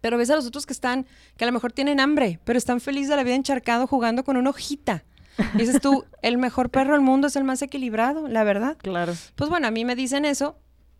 [0.00, 2.80] Pero ves a los otros que están, que a lo mejor tienen hambre, pero están
[2.80, 5.04] felices de la vida encharcado jugando con una hojita.
[5.54, 8.76] Y dices tú, el mejor perro del mundo es el más equilibrado, la verdad.
[8.78, 9.14] Claro.
[9.34, 10.58] Pues bueno, a mí me dicen eso.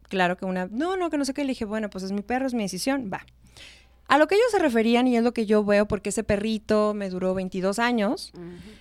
[0.08, 1.42] Claro que una, no, no, que no sé qué.
[1.42, 3.26] Le dije, bueno, pues es mi perro, es mi decisión, va.
[4.09, 6.94] A lo que ellos se referían, y es lo que yo veo, porque ese perrito
[6.94, 8.33] me duró 22 años,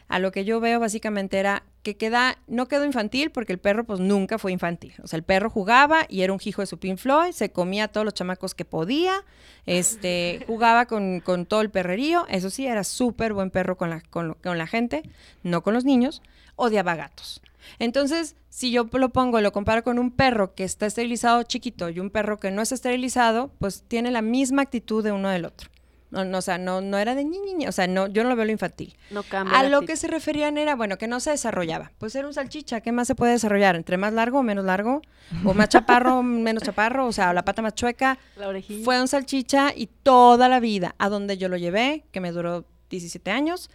[0.07, 3.83] a lo que yo veo básicamente era que queda, no quedó infantil, porque el perro
[3.83, 4.93] pues nunca fue infantil.
[5.03, 7.85] O sea, el perro jugaba y era un hijo de su Pink Floyd, se comía
[7.85, 9.25] a todos los chamacos que podía,
[9.65, 13.99] este, jugaba con, con todo el perrerío, eso sí, era súper buen perro con la,
[14.01, 15.03] con, con la gente,
[15.43, 16.21] no con los niños,
[16.55, 17.41] odiaba gatos.
[17.79, 21.99] Entonces, si yo lo pongo, lo comparo con un perro que está esterilizado chiquito y
[21.99, 25.69] un perro que no está esterilizado, pues tiene la misma actitud de uno del otro.
[26.09, 28.23] No, no, o sea, no, no era de ni, ni, ni, o sea, no, yo
[28.23, 28.95] no lo veo lo infantil.
[29.11, 29.59] No cambia.
[29.59, 31.91] A lo que se referían era, bueno, que no se desarrollaba.
[31.97, 33.75] Pues era un salchicha, ¿qué más se puede desarrollar?
[33.75, 35.01] ¿Entre más largo o menos largo?
[35.43, 37.07] ¿O más chaparro o menos chaparro?
[37.07, 38.17] O sea, la pata más chueca.
[38.37, 38.85] La orejilla.
[38.85, 42.63] Fue un salchicha y toda la vida, a donde yo lo llevé, que me duró
[42.89, 43.69] 17 años,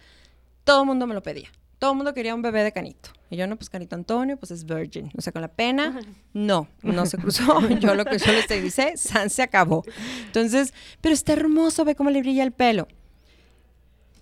[0.63, 1.51] todo el mundo me lo pedía.
[1.83, 3.09] Todo el mundo quería un bebé de canito.
[3.29, 5.11] Y yo, no, pues canito Antonio, pues es virgin.
[5.17, 5.99] O sea, con la pena,
[6.33, 7.59] no, no se cruzó.
[7.81, 9.83] Yo lo que yo le esterilicé, san se acabó.
[10.27, 12.87] Entonces, pero está hermoso, ve cómo le brilla el pelo.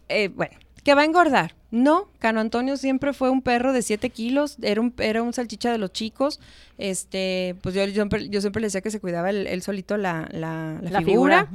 [0.10, 1.54] Eh, bueno, que va a engordar.
[1.70, 5.72] No, Cano Antonio siempre fue un perro de 7 kilos, era un, era un salchicha
[5.72, 6.40] de los chicos.
[6.80, 9.98] Este, pues yo, yo, siempre, yo siempre le decía que se cuidaba él, él solito
[9.98, 11.50] la, la, la La figura, figura.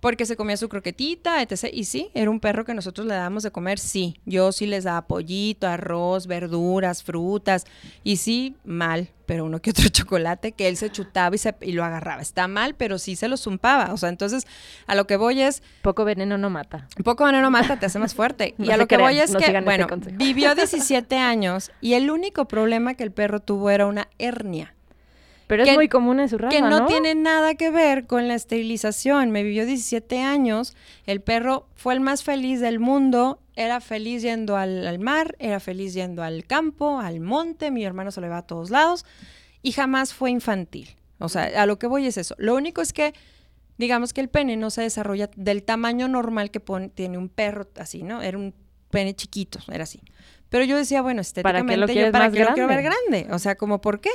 [0.00, 1.66] Porque se comía su croquetita, etc.
[1.72, 4.20] Y sí, era un perro que nosotros le dábamos de comer, sí.
[4.24, 7.66] Yo sí les daba pollito, arroz, verduras, frutas.
[8.02, 11.72] Y sí, mal, pero uno que otro chocolate que él se chutaba y, se, y
[11.72, 12.22] lo agarraba.
[12.22, 13.92] Está mal, pero sí se lo zumpaba.
[13.92, 14.46] O sea, entonces
[14.86, 16.88] a lo que voy es, Poco veneno no mata.
[17.04, 18.54] poco veneno mata, te hace más fuerte.
[18.58, 22.10] y a lo que crean, voy es no que, bueno, vivió 17 años y el
[22.10, 24.74] único problema que el perro tuvo era una hernia.
[25.50, 26.86] Pero Que- es muy común en su raza, Que no, ¿no?
[26.86, 29.32] tiene nada que ver con la esterilización.
[29.32, 30.76] Me vivió 17 años.
[31.06, 33.40] El perro fue el más feliz del mundo.
[33.56, 37.72] Era feliz yendo al, al mar, era feliz yendo al campo, al monte.
[37.72, 39.04] Mi hermano se lo iba a todos lados.
[39.60, 40.94] Y jamás fue infantil.
[41.18, 42.36] O sea, a lo que voy es eso.
[42.38, 43.12] Lo único es que,
[43.76, 47.66] digamos que el pene no se desarrolla del tamaño normal que pone- tiene un perro
[47.76, 48.22] así, ¿no?
[48.22, 48.54] Era un
[48.90, 50.00] pene chiquito, era así.
[50.48, 52.82] Pero yo decía, bueno, ¿Para qué lo estéticamente, yo para más qué lo quiero ver
[52.84, 53.26] grande.
[53.34, 54.10] O sea, como, ¿por qué?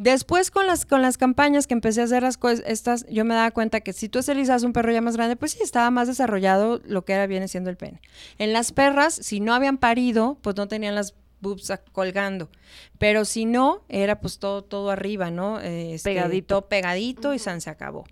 [0.00, 3.50] Después con las, con las campañas que empecé a hacer las estas, yo me daba
[3.50, 6.80] cuenta que si tú esterilizabas un perro ya más grande, pues sí, estaba más desarrollado
[6.86, 8.00] lo que era viene siendo el pene.
[8.38, 12.50] En las perras, si no habían parido, pues no tenían las boobs colgando.
[12.98, 15.60] Pero si no, era pues todo, todo arriba, ¿no?
[15.60, 16.68] Este, Pegadito.
[16.68, 18.04] pegadito y san se acabó.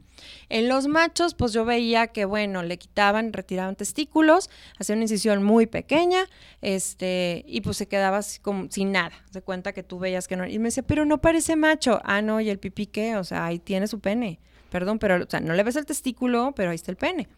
[0.48, 5.42] En los machos, pues yo veía que, bueno, le quitaban, retiraban testículos, hacían una incisión
[5.42, 6.26] muy pequeña,
[6.60, 9.12] este, y pues se quedaba así como sin nada.
[9.30, 10.46] Se cuenta que tú veías que no.
[10.46, 12.00] Y me decía, pero no parece macho.
[12.04, 13.16] Ah, no, ¿y el pipí qué?
[13.16, 14.40] O sea, ahí tiene su pene.
[14.70, 17.28] Perdón, pero, o sea, no le ves el testículo, pero ahí está el pene.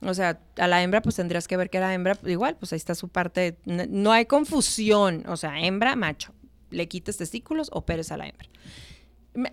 [0.00, 2.72] O sea, a la hembra, pues tendrías que ver que era hembra, pues, igual, pues
[2.72, 3.58] ahí está su parte.
[3.64, 5.24] No hay confusión.
[5.26, 6.34] O sea, hembra, macho.
[6.70, 8.48] Le quites testículos, operes a la hembra.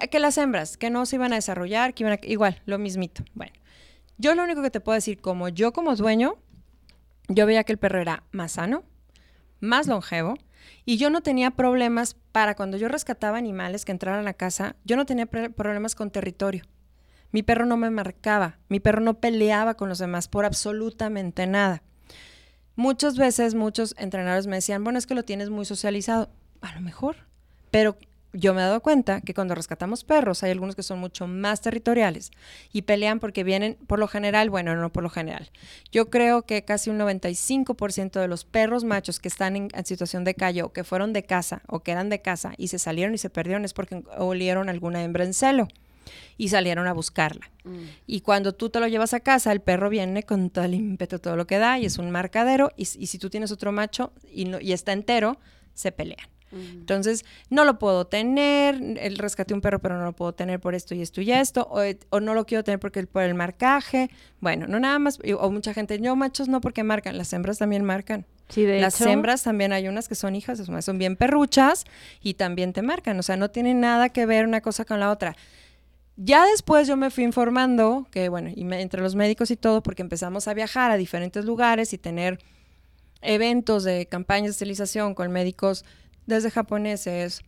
[0.10, 2.20] Que las hembras, que no se iban a desarrollar, que iban a.
[2.26, 3.24] Igual, lo mismito.
[3.34, 3.54] Bueno,
[4.18, 6.36] yo lo único que te puedo decir, como yo como dueño,
[7.28, 8.84] yo veía que el perro era más sano,
[9.60, 10.36] más longevo,
[10.86, 14.96] y yo no tenía problemas para cuando yo rescataba animales que entraran a casa, yo
[14.98, 16.64] no tenía problemas con territorio.
[17.34, 21.82] Mi perro no me marcaba, mi perro no peleaba con los demás por absolutamente nada.
[22.76, 26.30] Muchas veces muchos entrenadores me decían, bueno, es que lo tienes muy socializado.
[26.62, 27.18] A lo mejor,
[27.72, 27.98] pero
[28.34, 31.62] yo me he dado cuenta que cuando rescatamos perros hay algunos que son mucho más
[31.62, 32.32] territoriales
[32.72, 35.50] y pelean porque vienen, por lo general, bueno, no por lo general.
[35.92, 40.36] Yo creo que casi un 95% de los perros machos que están en, situación de
[40.36, 43.18] calle o que fueron de casa o que eran de casa y se salieron y
[43.18, 45.68] se perdieron es porque olieron alguna hembra en celo
[46.38, 47.50] y salieron a buscarla.
[48.06, 51.20] Y cuando tú te lo llevas a casa, el perro viene con todo el ímpetu,
[51.20, 54.12] todo lo que da, y es un marcadero, y, y si tú tienes otro macho
[54.32, 55.40] y, no, y está entero,
[55.74, 56.28] se pelean.
[56.54, 60.76] Entonces, no lo puedo tener, el rescaté un perro, pero no lo puedo tener por
[60.76, 64.10] esto y esto y esto, o, o no lo quiero tener porque por el marcaje.
[64.40, 67.84] Bueno, no nada más, o mucha gente, no, machos no porque marcan, las hembras también
[67.84, 68.26] marcan.
[68.50, 71.86] Sí, de Las hecho, hembras también hay unas que son hijas, son bien perruchas
[72.22, 75.10] y también te marcan, o sea, no tiene nada que ver una cosa con la
[75.10, 75.36] otra.
[76.16, 79.82] Ya después yo me fui informando, que bueno, y me- entre los médicos y todo,
[79.82, 82.40] porque empezamos a viajar a diferentes lugares y tener
[83.22, 85.86] eventos de campañas de esterilización con médicos
[86.28, 87.42] desde japoneses,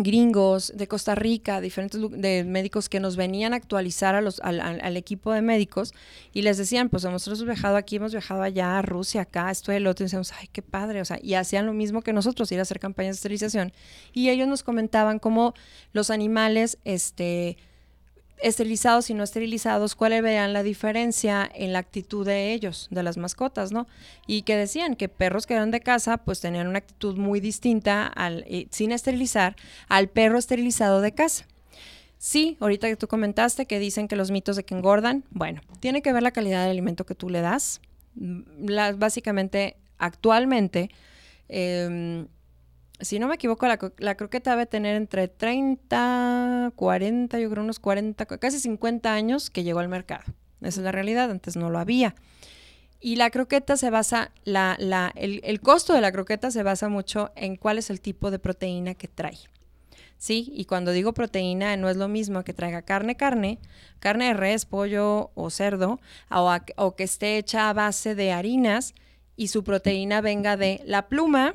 [0.00, 4.60] gringos de Costa Rica, diferentes de médicos que nos venían a actualizar a los, al,
[4.60, 5.92] al- al equipo de médicos
[6.32, 9.72] y les decían, pues nosotros hemos viajado aquí, hemos viajado allá, a Rusia, acá, esto
[9.72, 12.12] y el otro, y decíamos, ay, qué padre, o sea, y hacían lo mismo que
[12.12, 13.72] nosotros, ir a hacer campañas de esterilización,
[14.12, 15.54] y ellos nos comentaban cómo
[15.92, 17.56] los animales, este,
[18.42, 23.16] esterilizados y no esterilizados, cuál veían la diferencia en la actitud de ellos, de las
[23.16, 23.86] mascotas, ¿no?
[24.26, 28.06] Y que decían que perros que eran de casa, pues tenían una actitud muy distinta
[28.06, 29.56] al, eh, sin esterilizar
[29.88, 31.46] al perro esterilizado de casa.
[32.18, 36.02] Sí, ahorita que tú comentaste que dicen que los mitos de que engordan, bueno, tiene
[36.02, 37.80] que ver la calidad del alimento que tú le das.
[38.16, 40.90] Mm, la- básicamente, actualmente,
[41.48, 42.26] em,
[43.00, 48.26] si no me equivoco, la, croqueta debe tener entre 30, 40, yo creo unos 40,
[48.26, 50.24] cu- casi 50 años que llegó al mercado.
[50.60, 52.14] Esa es la realidad, antes no lo había.
[53.00, 56.88] Y la croqueta se basa, la, la, el, el costo de la croqueta se basa
[56.88, 59.38] mucho en cuál es el tipo de proteína que trae.
[60.16, 60.50] ¿Sí?
[60.52, 63.60] Y cuando digo proteína, no es lo mismo que traiga carne, carne,
[64.00, 68.32] carne de res, pollo o cerdo, o, a- o que esté hecha a base de
[68.32, 68.94] harinas
[69.36, 71.52] y su proteína venga de la pluma,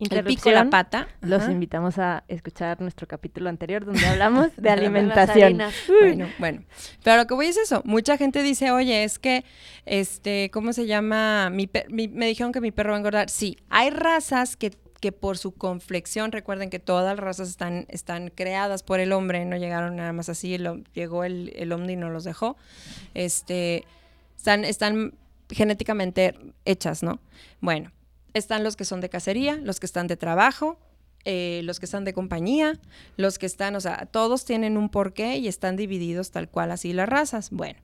[0.00, 1.08] el pico, la pata.
[1.20, 1.52] Los Ajá.
[1.52, 5.58] invitamos a escuchar nuestro capítulo anterior donde hablamos de alimentación.
[6.00, 6.62] Bueno, bueno.
[7.02, 7.80] Pero lo que voy es eso.
[7.84, 9.44] Mucha gente dice, oye, es que,
[9.86, 11.48] este, ¿cómo se llama?
[11.50, 13.30] Mi per- mi- me dijeron que mi perro va a engordar.
[13.30, 18.28] Sí, hay razas que, que por su conflexión, recuerden que todas las razas están, están
[18.30, 21.96] creadas por el hombre, no llegaron nada más así, lo- llegó el, el hombre y
[21.96, 22.56] no los dejó.
[23.14, 23.84] Este,
[24.36, 25.14] están, están
[25.50, 26.34] genéticamente
[26.64, 27.20] hechas, ¿no?
[27.60, 27.90] Bueno,
[28.34, 30.78] están los que son de cacería, los que están de trabajo,
[31.24, 32.78] eh, los que están de compañía,
[33.16, 36.92] los que están, o sea, todos tienen un porqué y están divididos tal cual así
[36.92, 37.50] las razas.
[37.50, 37.78] Bueno,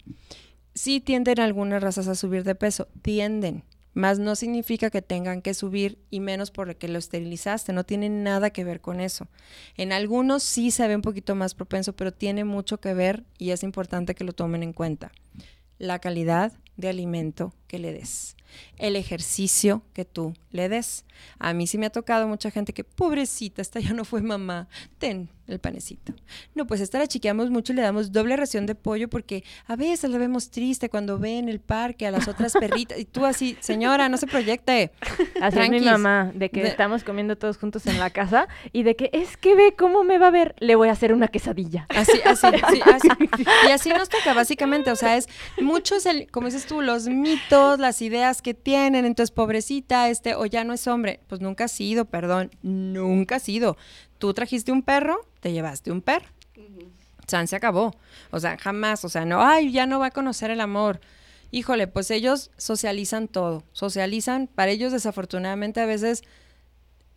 [0.74, 5.54] sí tienden algunas razas a subir de peso, tienden, más no significa que tengan que
[5.54, 9.26] subir y menos por lo que lo esterilizaste, no tiene nada que ver con eso.
[9.76, 13.50] En algunos sí se ve un poquito más propenso, pero tiene mucho que ver y
[13.50, 15.10] es importante que lo tomen en cuenta.
[15.78, 18.36] La calidad de alimento que le des,
[18.78, 21.04] el ejercicio que tú le des.
[21.38, 24.68] A mí sí me ha tocado mucha gente que, pobrecita, esta ya no fue mamá,
[24.98, 26.14] ten el panecito.
[26.54, 29.74] No, pues esta la chiqueamos mucho y le damos doble ración de pollo porque a
[29.76, 33.26] veces la vemos triste cuando ve en el parque a las otras perritas y tú
[33.26, 34.92] así, señora, no se proyecte.
[35.42, 38.84] Así es mi mamá, de que De- estamos comiendo todos juntos en la casa y
[38.84, 41.28] de que es que ve cómo me va a ver, le voy a hacer una
[41.28, 41.86] quesadilla.
[41.88, 43.08] Así, así, sí, así.
[43.66, 44.90] Y así nos toca, básicamente.
[44.92, 45.28] O sea, es
[45.60, 49.04] muchos, el, como dices tú, los mitos, las ideas que tienen.
[49.04, 51.20] Entonces, pobrecita, este, o ya no es hombre.
[51.26, 53.76] Pues nunca ha sido, perdón, nunca ha sido.
[54.18, 56.26] Tú trajiste un perro, te llevaste un perro.
[57.26, 57.94] San se acabó.
[58.30, 59.04] O sea, jamás.
[59.04, 61.00] O sea, no, ay, ya no va a conocer el amor.
[61.52, 63.64] Híjole, pues ellos socializan todo.
[63.72, 64.48] Socializan.
[64.48, 66.22] Para ellos, desafortunadamente, a veces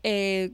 [0.03, 0.53] eh,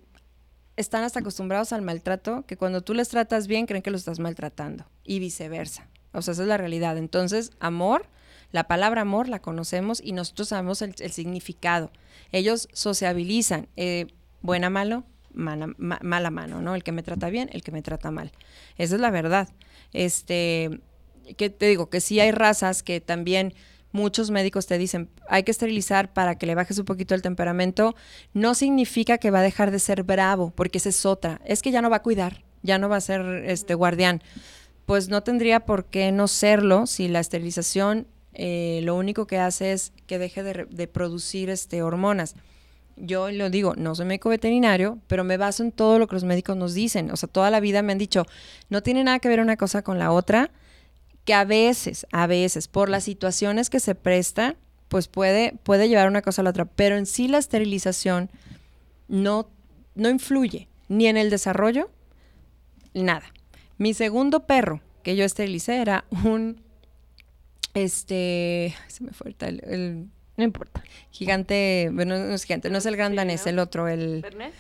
[0.76, 4.20] están hasta acostumbrados al maltrato, que cuando tú les tratas bien, creen que los estás
[4.20, 4.86] maltratando.
[5.04, 5.88] Y viceversa.
[6.14, 6.98] O sea, esa es la realidad.
[6.98, 8.06] Entonces, amor,
[8.52, 11.92] la palabra amor la conocemos y nosotros sabemos el, significado.
[12.32, 13.68] Ellos sociabilizan.
[13.76, 14.08] eh,
[14.42, 16.74] buena, malo, mala, ma- mala mano, ¿no?
[16.76, 18.32] El que me trata bien, el que me trata mal.
[18.78, 19.50] Esa es la verdad.
[19.94, 20.80] Este,
[21.38, 23.54] que te digo, que sí hay razas que también
[23.92, 27.96] muchos médicos te dicen, hay que esterilizar para que le bajes un poquito el temperamento,
[28.34, 31.42] no significa que va a dejar de ser bravo, porque esa es otra.
[31.46, 34.22] Es que ya no va a cuidar, ya no va a ser este guardián.
[34.86, 38.08] Pues no tendría por qué no serlo si la esterilización
[38.42, 42.36] eh, lo único que hace es que deje de, de producir este, hormonas.
[42.96, 46.24] Yo lo digo, no soy médico veterinario, pero me baso en todo lo que los
[46.24, 47.12] médicos nos dicen.
[47.12, 48.26] O sea, toda la vida me han dicho,
[48.70, 50.52] no tiene nada que ver una cosa con la otra,
[51.26, 54.56] que a veces, a veces, por las situaciones que se presta,
[54.88, 56.64] pues puede, puede llevar una cosa a la otra.
[56.64, 58.30] Pero en sí la esterilización
[59.10, 59.50] no,
[59.96, 61.90] no influye ni en el desarrollo,
[62.94, 63.34] nada.
[63.78, 66.62] Mi segundo perro que yo esterilicé era un,
[67.74, 70.08] este, se me fue el, el
[70.38, 70.84] No importa.
[71.12, 73.50] gigante, bueno, no es gigante, no es el gran Sí, danés, ¿no?
[73.52, 74.54] el otro, el, ¿Bernés?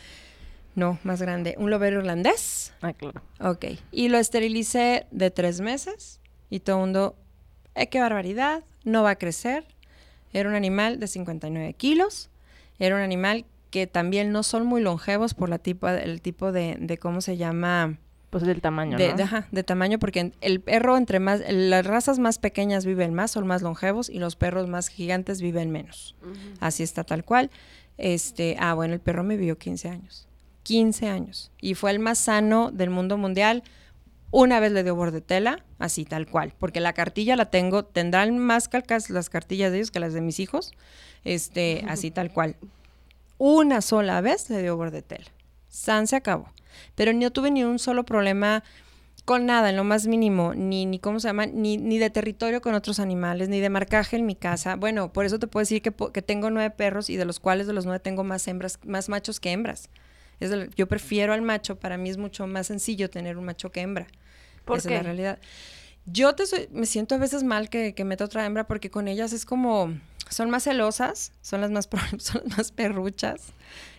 [0.76, 2.74] no, más grande, un lobero irlandés.
[2.82, 3.22] Ah, claro.
[3.40, 3.66] Ok.
[3.92, 7.16] Y lo esterilicé de tres meses y todo el mundo,
[7.76, 9.66] eh, qué barbaridad, no va a crecer.
[10.32, 12.30] Era un animal de 59 kilos.
[12.78, 16.78] Era un animal que también no son muy longevos por la tipo, el tipo de,
[16.80, 17.98] de cómo se llama,
[18.30, 19.16] Pues del tamaño, de, ¿no?
[19.16, 23.32] de- ajá, de tamaño, porque el perro entre más, las razas más pequeñas viven más,
[23.32, 26.16] son más longevos y los perros más gigantes viven menos.
[26.60, 27.50] Así está tal cual.
[27.98, 30.28] Este, ah, bueno, el perro me vivió 15 años.
[30.64, 31.52] 15 años.
[31.60, 33.64] Y fue el más sano del mundo mundial.
[34.32, 38.70] Una vez le dio bordetela, así tal cual, porque la cartilla la tengo, tendrán más
[38.70, 40.72] calcas las cartillas de ellos que las de mis hijos,
[41.24, 42.56] este, así tal cual.
[43.40, 45.26] Una sola vez le dio bordetela.
[45.68, 46.52] San se acabó.
[46.96, 48.64] Pero no tuve ni un solo problema
[49.26, 52.62] con nada, en lo más mínimo, ni, ni cómo se llama, ni, ni de territorio
[52.62, 54.76] con otros animales, ni de marcaje en mi casa.
[54.76, 57.68] Bueno, por eso te puedo decir que, que tengo nueve perros y de los cuales
[57.68, 59.90] de los nueve tengo más hembras, más machos que hembras.
[60.40, 63.82] Es yo prefiero al macho, para mí es mucho más sencillo tener un macho que
[63.82, 64.08] hembra.
[64.66, 64.96] ¿Por Esa qué?
[64.96, 65.40] es la realidad.
[66.06, 69.08] Yo te soy- me siento a veces mal que, que meta otra hembra porque con
[69.08, 69.94] ellas es como,
[70.30, 73.54] son más celosas, son las más, son las más perruchas,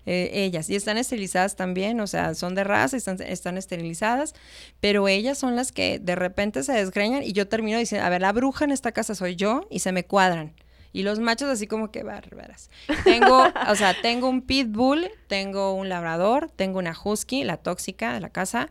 [0.06, 0.70] eh, ellas.
[0.70, 4.34] Y están esterilizadas también, o sea, son de raza, están, están esterilizadas,
[4.80, 8.20] pero ellas son las que de repente se desgreñan y yo termino diciendo, a ver,
[8.20, 10.54] la bruja en esta casa soy yo y se me cuadran.
[10.92, 12.70] Y los machos así como que bárbaras.
[13.04, 18.20] Tengo, o sea, tengo un pitbull, tengo un labrador, tengo una husky, la tóxica de
[18.20, 18.68] la casa,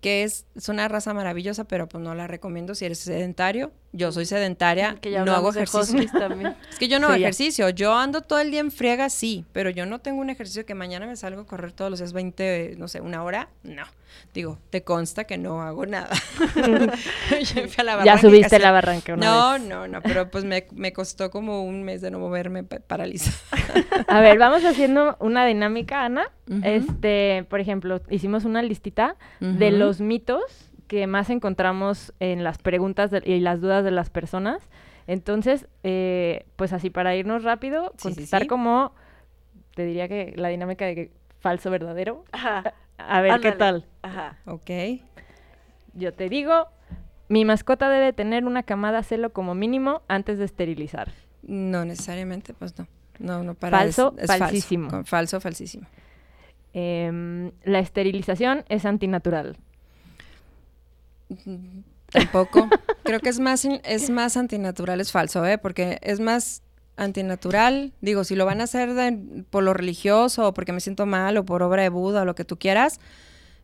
[0.00, 3.72] que es, es una raza maravillosa, pero pues no la recomiendo si eres sedentario.
[3.94, 6.00] Yo soy sedentaria, Que ya no hago ejercicio.
[6.18, 6.54] también.
[6.70, 7.26] Es que yo no hago Sí, ya.
[7.28, 10.64] ejercicio, yo ando todo el día en friega, sí, pero yo no tengo un ejercicio
[10.64, 13.84] que mañana me salgo a correr todos los días 20, no sé, una hora, no.
[14.34, 16.08] Digo, te consta que no hago nada.
[17.30, 19.62] Yo fui a la ya barranca y subiste casi- la barranca una No, vez.
[19.62, 23.36] no, no, pero pues me, me costó como un mes de no moverme pa- paralizada.
[24.08, 26.30] A ver, vamos haciendo una dinámica, Ana.
[26.62, 30.42] Este, por ejemplo, hicimos una listita de los mitos
[30.92, 34.68] que más encontramos en las preguntas de- y las dudas de las personas.
[35.06, 38.46] Entonces, eh, pues así para irnos rápido, Sí, sí, contestar sí.
[38.46, 38.92] como,
[39.74, 42.26] te diría que la dinámica de que falso verdadero.
[42.32, 42.74] Ajá.
[42.98, 43.86] A ver qué tal.
[44.02, 44.36] Ajá.
[44.44, 44.70] Ok.
[45.94, 46.66] Yo te digo,
[47.30, 51.10] mi mascota debe tener una camada celo como mínimo antes de esterilizar.
[51.42, 52.86] No necesariamente, pues no.
[53.18, 54.90] No, no, para Falso, es, es falsísimo.
[54.90, 55.86] Falso, falso, falsísimo.
[56.74, 59.56] Em, la esterilización es antinatural.
[62.10, 62.68] Tampoco.
[63.04, 65.56] Creo que es más, es más antinatural, es falso, ¿eh?
[65.58, 66.62] Porque es más
[66.96, 67.92] antinatural.
[68.00, 71.36] Digo, si lo van a hacer de- por lo religioso o porque me siento mal
[71.36, 73.00] o por obra de Buda o lo que tú quieras,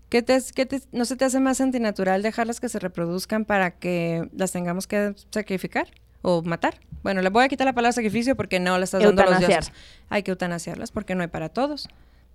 [0.09, 3.73] ¿qué te, qué te- ¿no se te hace más antinatural dejarlas que se reproduzcan para
[3.73, 5.89] que las tengamos que sacrificar
[6.23, 6.81] o matar?
[7.03, 9.35] Bueno, le voy a quitar la palabra sacrificio porque no la estás dando a los
[9.49, 9.73] dioses.
[10.09, 11.89] Hay que eutanasiarlas porque no hay para todos.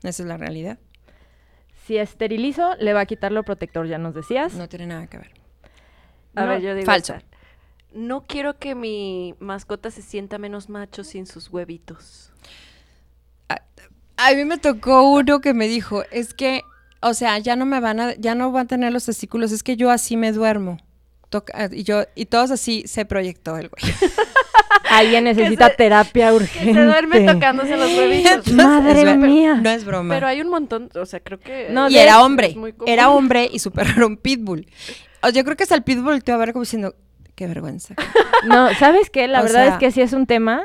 [0.03, 0.77] Esa es la realidad.
[1.85, 4.53] Si esterilizo, le va a quitar lo protector, ya nos decías.
[4.53, 5.31] No tiene nada que ver.
[6.35, 7.15] A No, ver, yo digo falso.
[7.93, 12.31] No quiero que mi mascota se sienta menos macho sin sus huevitos.
[14.15, 16.61] A mí me tocó uno que me dijo, es que,
[17.01, 19.63] o sea, ya no me van a, ya no van a tener los testículos, es
[19.63, 20.77] que yo así me duermo.
[21.29, 23.81] Toca- y yo, y todos así se proyectó el güey.
[24.89, 26.73] Alguien necesita se- terapia Que urgente.
[26.73, 28.47] se duerme tocándose los huevitos.
[28.53, 29.55] Madre Es mía.
[29.61, 30.13] No es broma.
[30.13, 31.67] Pero hay un montón, o sea, creo que...
[31.69, 32.55] No, y era hombre,
[32.85, 34.67] era hombre y su perro era un pitbull.
[35.21, 36.95] O yo creo que hasta el pitbull te va a ver como diciendo,
[37.35, 37.95] qué vergüenza.
[38.45, 39.29] No, ¿sabes qué?
[39.29, 40.63] La O verdad sea, es que sí es un tema.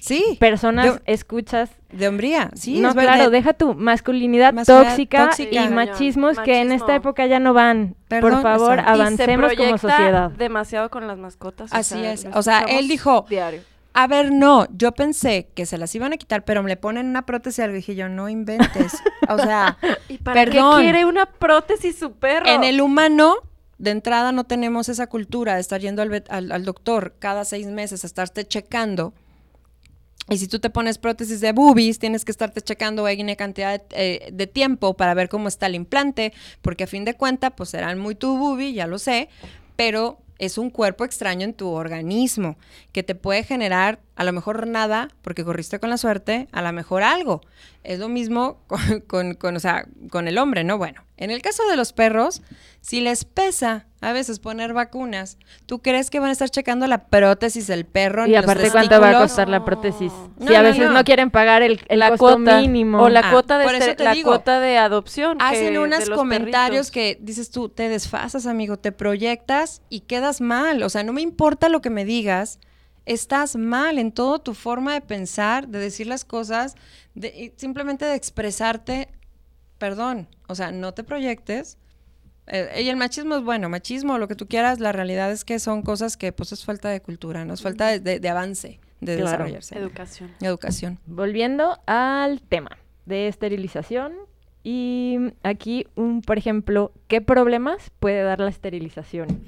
[0.00, 1.70] Sí, Personas, de, escuchas.
[1.92, 2.80] de hombría, sí.
[2.80, 5.64] no, es claro, deja tu masculinidad, Masculinidad tóxica, tóxica.
[5.64, 7.94] y machismos que en esta época ya no van.
[8.08, 8.92] Perdón, Por favor, exacto.
[8.92, 10.30] Y se avancemos como sociedad.
[10.32, 11.72] demasiado con las mascotas.
[11.72, 12.26] o Así sea, es.
[12.34, 13.62] O sea, él dijo, Diario.
[13.92, 17.06] A ver, no, yo pensé que se las iban a quitar, pero me le ponen
[17.06, 17.76] una prótesis y algo.
[17.76, 18.92] Dije yo, no inventes.
[19.28, 20.78] O sea, ¿Y para Perdón.
[20.78, 22.46] qué quiere una prótesis su perro?
[22.48, 23.36] en el humano,
[23.80, 28.04] de entrada no tenemos esa cultura de estar yendo al, al- doctor cada seis meses
[28.04, 29.14] a estarte checando.
[30.28, 33.86] Y si tú te pones prótesis de boobies, tienes que estarte checando N cantidad de,
[33.92, 37.70] eh, de tiempo para ver cómo está el implante, porque a fin de cuentas, pues
[37.70, 39.28] serán muy tu boobie, ya lo sé,
[39.76, 42.56] pero es un cuerpo extraño en tu organismo
[42.92, 46.70] que te puede generar a lo mejor nada, porque corriste con la suerte, a lo
[46.74, 47.40] mejor algo.
[47.84, 50.76] Es lo mismo con, con- con, o sea, con el hombre, ¿no?
[50.76, 52.42] Bueno, en el caso de los perros,
[52.82, 57.06] si les pesa a veces poner vacunas, ¿tú crees que van a estar checando la
[57.06, 58.26] prótesis del perro?
[58.26, 60.12] Y los aparte, ¿cuánto va a costar la prótesis?
[60.38, 60.92] No, si a veces no.
[60.92, 61.04] no.
[61.04, 63.02] quieren pagar el, el la costo cuota mínimo.
[63.02, 64.28] o la Ah, cuota de este- te la digo.
[64.30, 67.18] cuota de adopción Hacen unos comentarios perritos.
[67.20, 70.82] que dices tú, te desfasas, amigo, te proyectas y quedas mal.
[70.82, 72.58] O sea, no me importa lo que me digas,
[73.12, 76.74] estás mal en toda tu forma de pensar, de decir las cosas,
[77.14, 79.08] de, simplemente de expresarte.
[79.78, 81.78] Perdón, o sea, no te proyectes.
[82.46, 85.58] Eh, y el machismo es bueno, machismo, lo que tú quieras, la realidad es que
[85.58, 88.80] son cosas que pues es falta de cultura, no es falta de, de- de avance,
[89.00, 89.30] de Claro.
[89.30, 89.78] desarrollarse.
[89.78, 90.34] Educación.
[90.40, 90.98] Educación.
[91.06, 94.12] Volviendo al tema de esterilización.
[94.62, 99.42] Y aquí, un, por ejemplo, ¿qué problemas puede dar la esterilización?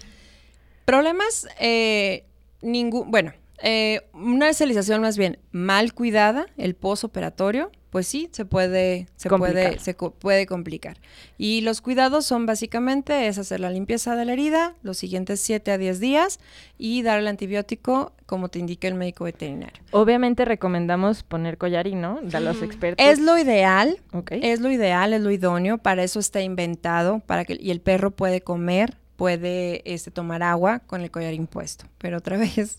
[0.87, 2.25] Problemas, eh,
[2.63, 3.33] ningún, bueno,
[3.63, 9.53] eh, una esterilización más bien mal cuidada, el posoperatorio, pues sí, se puede, se Complicar.
[9.69, 10.97] puede, se co- puede complicar.
[11.37, 15.73] Y los cuidados son básicamente es hacer la limpieza de la herida los siguientes 7
[15.73, 16.41] a 10 días
[16.79, 19.83] y dar el antibiótico como te indique el médico veterinario.
[19.91, 22.19] Obviamente recomendamos poner collarín, ¿no?
[22.23, 23.07] De los expertos.
[23.07, 23.99] Es lo ideal,
[24.31, 28.11] es lo ideal, es lo idóneo, para eso está inventado, para que y el perro
[28.11, 31.85] puede comer, puede este tomar agua con el collarín puesto.
[31.99, 32.79] Pero otra vez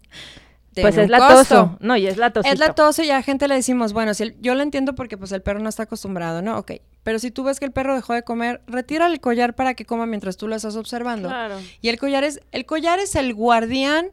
[0.81, 1.35] pues es un la costo.
[1.55, 1.77] toso.
[1.79, 2.53] No, y es la tosito.
[2.53, 4.95] Es la tos y a la gente le decimos, bueno, si el- yo lo entiendo
[4.95, 6.57] porque pues el perro no está acostumbrado, ¿no?
[6.57, 6.71] Ok,
[7.03, 9.85] pero si tú ves que el perro dejó de comer, retira el collar para que
[9.85, 11.29] coma mientras tú lo estás observando.
[11.29, 11.55] Claro.
[11.81, 14.07] Y el collar es, el collar es el guardián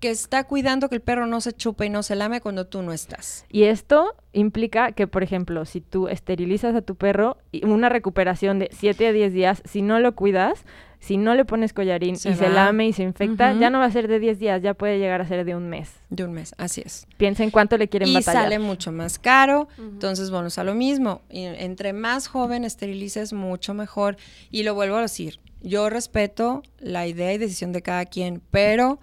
[0.00, 2.82] que está cuidando que el perro no se chupe y no se lame cuando tú
[2.82, 3.44] no estás.
[3.48, 8.58] Y esto implica que, por ejemplo, si tú esterilizas a tu perro, y una recuperación
[8.58, 10.64] de 7 a 10 días, si no lo cuidas,
[11.02, 13.86] si no le pones collarín Se y se lame y se infecta, ya no va
[13.86, 15.90] a ser de 10 días, ya puede llegar a ser de un mes.
[16.10, 17.08] De un mes, así es.
[17.16, 18.44] Piensa en cuánto le quieren y batallar.
[18.44, 19.66] sale mucho más caro.
[19.78, 21.22] Entonces, bueno, es a lo mismo.
[21.28, 24.16] Y entre más joven esterilices, mucho mejor.
[24.52, 29.00] Y lo vuelvo a decir, yo respeto la idea y decisión de cada quien, pero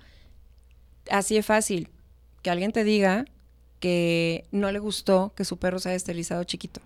[1.12, 1.90] así es fácil
[2.42, 3.26] que alguien te diga
[3.82, 6.80] que no le gustó que su perro se haya esterilizado chiquito.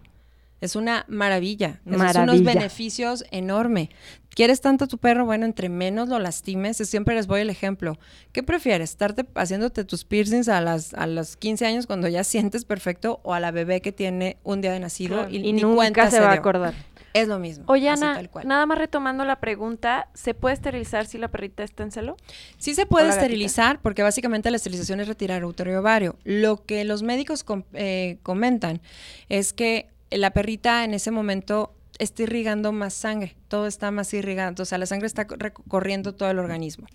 [0.63, 1.81] Es una maravilla.
[1.85, 2.53] Esos son unos Maravilla.
[2.53, 3.89] beneficios enorme.
[4.29, 5.25] ¿Quieres tanto a tu perro?
[5.25, 7.99] Bueno, entre menos lo lastimes, siempre les voy el ejemplo.
[8.31, 8.91] ¿Qué prefieres?
[8.91, 13.33] ¿Estarte haciéndote tus piercings a, las, a los 15 años cuando ya sientes perfecto o
[13.33, 15.29] a la bebé que tiene un día de nacido Claro.
[15.31, 16.73] y, y cuenta nunca se va a acordar.
[17.13, 17.65] Es lo mismo.
[17.67, 18.47] Oye, Ana, tal cual.
[18.47, 22.17] nada más retomando la pregunta, ¿se puede esterilizar si la perrita está en celo?
[22.57, 23.21] Sí se puede gatita.
[23.21, 26.15] esterilizar porque básicamente la esterilización es retirar útero y ovario.
[26.23, 28.81] Lo que los médicos com- eh, comentan
[29.29, 34.63] es que la perrita en ese momento está irrigando más sangre, todo está más irrigado,
[34.63, 36.87] o sea, la sangre está co- recorriendo todo el organismo.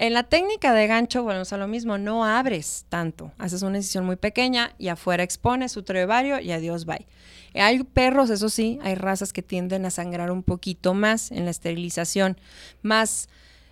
[0.00, 4.06] En la técnica de gancho, volvemos a lo mismo, no abres tanto, haces una incisión
[4.06, 7.08] muy pequeña y afuera expones y ovario y adiós, bye.
[7.54, 11.50] Hay perros, eso sí, hay razas que tienden a sangrar un poquito más en la
[11.50, 12.38] esterilización,
[12.82, 13.28] más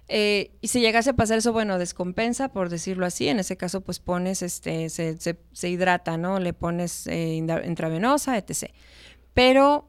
[0.08, 3.28] eh, y si llegase a pasar eso, bueno, descompensa, por decirlo así.
[3.28, 6.38] En ese caso, pues pones, este, se, se- se hidrata, ¿no?
[6.40, 8.70] Le pones eh, intravenosa, etc.
[9.34, 9.88] Pero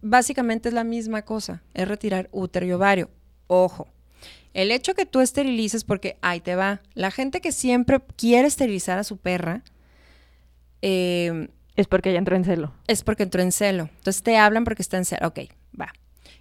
[0.00, 3.10] básicamente es la misma cosa, es retirar útero y ovario.
[3.48, 3.88] Ojo,
[4.54, 8.98] el hecho que tú esterilices, porque ahí te va, la gente que siempre quiere esterilizar
[8.98, 9.62] a su perra,
[10.82, 12.72] eh, Es porque ya entró en celo.
[12.86, 13.88] es porque entró en celo.
[13.98, 15.26] Entonces te hablan porque está en celo.
[15.28, 15.40] Ok,
[15.80, 15.92] va.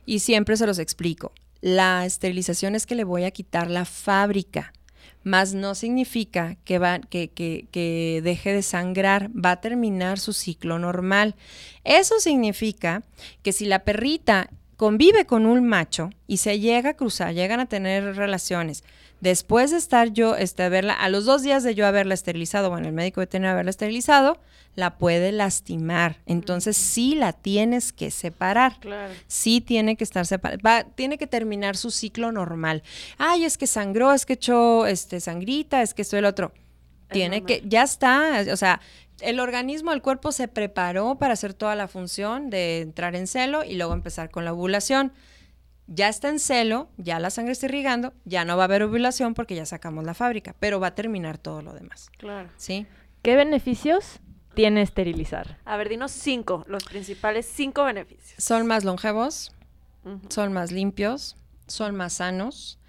[0.05, 1.31] Y siempre se los explico.
[1.61, 4.73] La esterilización es que le voy a quitar la fábrica,
[5.23, 10.33] más no significa que, va, que, que, que deje de sangrar, va a terminar su
[10.33, 11.35] ciclo normal.
[11.83, 13.03] Eso significa
[13.43, 17.65] que si la perrita convive con un macho y se llega a cruzar, llegan a
[17.65, 18.83] tener relaciones,
[19.21, 22.87] después de estar yo, este, verla, a los dos días de yo haberla esterilizado, bueno,
[22.87, 24.39] el médico veterinario haberla esterilizado,
[24.75, 26.17] la puede lastimar.
[26.27, 28.79] Entonces sí la tienes que separar.
[28.79, 29.11] Claro.
[29.25, 30.83] Sí tiene que estar separada.
[30.95, 32.83] Tiene que terminar su ciclo normal.
[33.17, 36.53] Ay, es que sangró, es que echó este, sangrita, es que esto y el otro.
[37.09, 38.45] Tiene que, ya está.
[38.51, 38.79] O sea,
[39.21, 43.63] el organismo, el cuerpo se preparó para hacer toda la función de entrar en celo
[43.63, 45.11] y luego empezar con la ovulación.
[45.87, 49.33] Ya está en celo, ya la sangre está irrigando, ya no va a haber ovulación
[49.33, 52.09] porque ya sacamos la fábrica, pero va a terminar todo lo demás.
[52.17, 52.49] Claro.
[52.57, 52.85] ¿Sí?
[53.21, 54.19] ¿Qué beneficios
[54.53, 55.57] tiene esterilizar?
[55.65, 58.43] A ver, dinos cinco, los principales cinco beneficios.
[58.43, 59.53] Son más longevos,
[60.29, 62.79] son más limpios, son más sanos.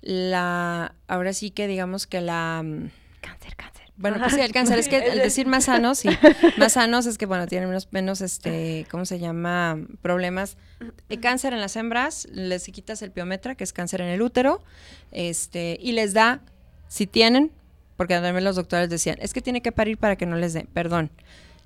[0.00, 2.90] La, ahora sí que digamos que la, mm,
[3.20, 3.77] Cáncer, cáncer.
[3.98, 6.08] Bueno, pues sí, el cáncer es que el decir más sanos, sí,
[6.56, 9.78] más sanos es que bueno, tienen menos, menos este, ¿cómo se llama?
[10.02, 10.56] Problemas.
[11.08, 14.62] El cáncer en las hembras, les quitas el piometra, que es cáncer en el útero,
[15.10, 16.40] este, y les da,
[16.86, 17.50] si tienen,
[17.96, 20.66] porque también los doctores decían, es que tiene que parir para que no les dé,
[20.72, 21.10] perdón,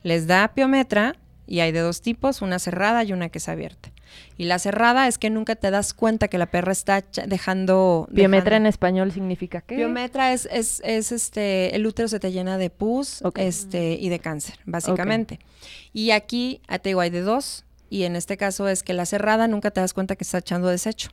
[0.03, 1.17] les da piometra
[1.47, 3.91] y hay de dos tipos, una cerrada y una que es abierta.
[4.37, 8.09] Y la cerrada es que nunca te das cuenta que la perra está dejando...
[8.11, 9.77] Biometra en español significa qué?
[9.77, 14.19] Biometra es, es, es, este, el útero se te llena de pus este, y de
[14.19, 15.39] cáncer, básicamente.
[15.93, 17.65] Y aquí, ah, te digo, hay de dos.
[17.91, 20.69] Y en este caso es que la cerrada nunca te das cuenta que está echando
[20.69, 21.11] desecho.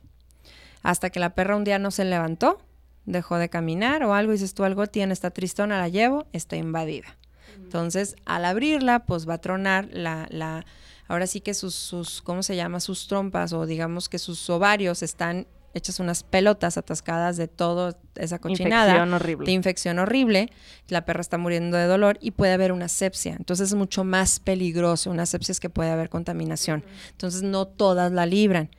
[0.82, 2.62] Hasta que la perra un día no se levantó,
[3.04, 6.56] dejó de caminar o algo, y dices tú algo tiene, está tristona, la llevo, está
[6.56, 7.16] invadida.
[7.56, 10.64] Entonces, al abrirla, pues va a tronar la, la
[11.10, 12.78] ahora sí que sus, sus, ¿cómo se llama?
[12.78, 18.38] Sus trompas o digamos que sus ovarios están hechas unas pelotas atascadas de toda esa
[18.38, 19.46] cochinada Infección horrible.
[19.46, 20.50] de infección horrible,
[20.88, 23.34] la perra está muriendo de dolor y puede haber una sepsia.
[23.36, 25.10] Entonces es mucho más peligroso.
[25.10, 26.84] Una sepsia es que puede haber contaminación.
[27.10, 28.70] Entonces no todas la libran.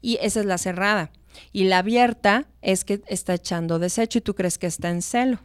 [0.00, 1.10] Y esa es la cerrada.
[1.52, 5.38] Y la abierta es que está echando desecho y tú crees que está en celo.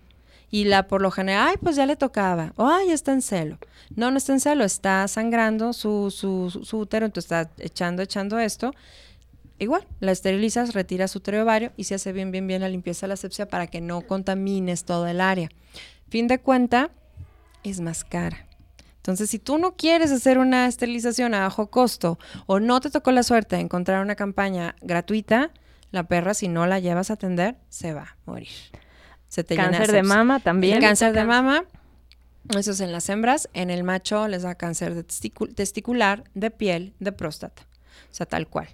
[0.56, 3.58] Y la por lo general, ay, pues ya le tocaba, o ay, está en celo.
[3.93, 8.39] No, no está en celo, está sangrando su, su, su, útero, entonces está echando, echando
[8.39, 8.72] esto.
[9.60, 13.06] Igual, la esterilizas, retiras su útero ovario y se hace bien, bien, bien la limpieza
[13.06, 15.49] de la asepsia para que no contamines todo el área.
[16.08, 16.89] Fin de cuenta,
[17.66, 18.47] es más cara.
[18.95, 23.12] Entonces, si tú no quieres hacer una esterilización a bajo costo o no te tocó
[23.12, 25.51] la suerte de encontrar una campaña gratuita,
[25.91, 28.85] la perra, si no la llevas a atender, se va a morir.
[29.36, 30.08] Se te llena Cáncer de sepsis.
[30.16, 30.80] mama El también.
[30.80, 31.66] cáncer de mama,
[32.58, 33.50] eso es en las hembras.
[33.54, 37.64] En el macho les da cáncer de testicu- testicular, de piel, de próstata.
[38.12, 38.70] O sea, tal cual.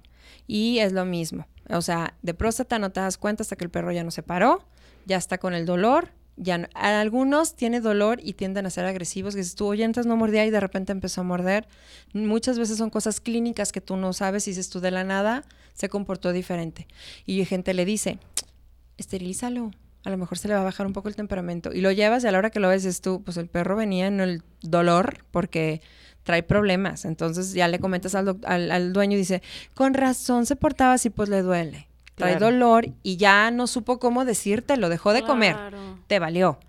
[0.45, 1.47] Y es lo mismo.
[1.69, 4.21] O sea, de próstata no te das cuenta hasta que el perro ya no se
[4.21, 4.63] paró,
[5.05, 6.09] ya está con el dolor.
[6.37, 9.33] Ya no- algunos tiene dolor y tienden a ser agresivos.
[9.33, 11.67] Que dices tú, oye, antes no mordía y de repente empezó a morder.
[12.13, 15.43] Muchas veces son cosas clínicas que tú no sabes y dices tú de la nada
[15.73, 16.87] se comportó diferente.
[17.25, 18.19] Y gente le dice,
[18.97, 19.71] esterilízalo.
[20.03, 21.71] A lo mejor se le va a bajar un poco el temperamento.
[21.73, 23.75] Y lo llevas y a la hora que lo ves es tú, pues el perro
[23.75, 25.81] venía en el dolor porque
[26.23, 27.05] trae problemas.
[27.05, 29.41] Entonces ya le comentas al, doc- al, al dueño y dice,
[29.75, 31.87] con razón se portaba así, pues le duele.
[32.15, 32.47] Trae Claro.
[32.51, 35.55] dolor y ya no supo cómo decirte, lo dejó de comer.
[36.07, 36.59] Te valió.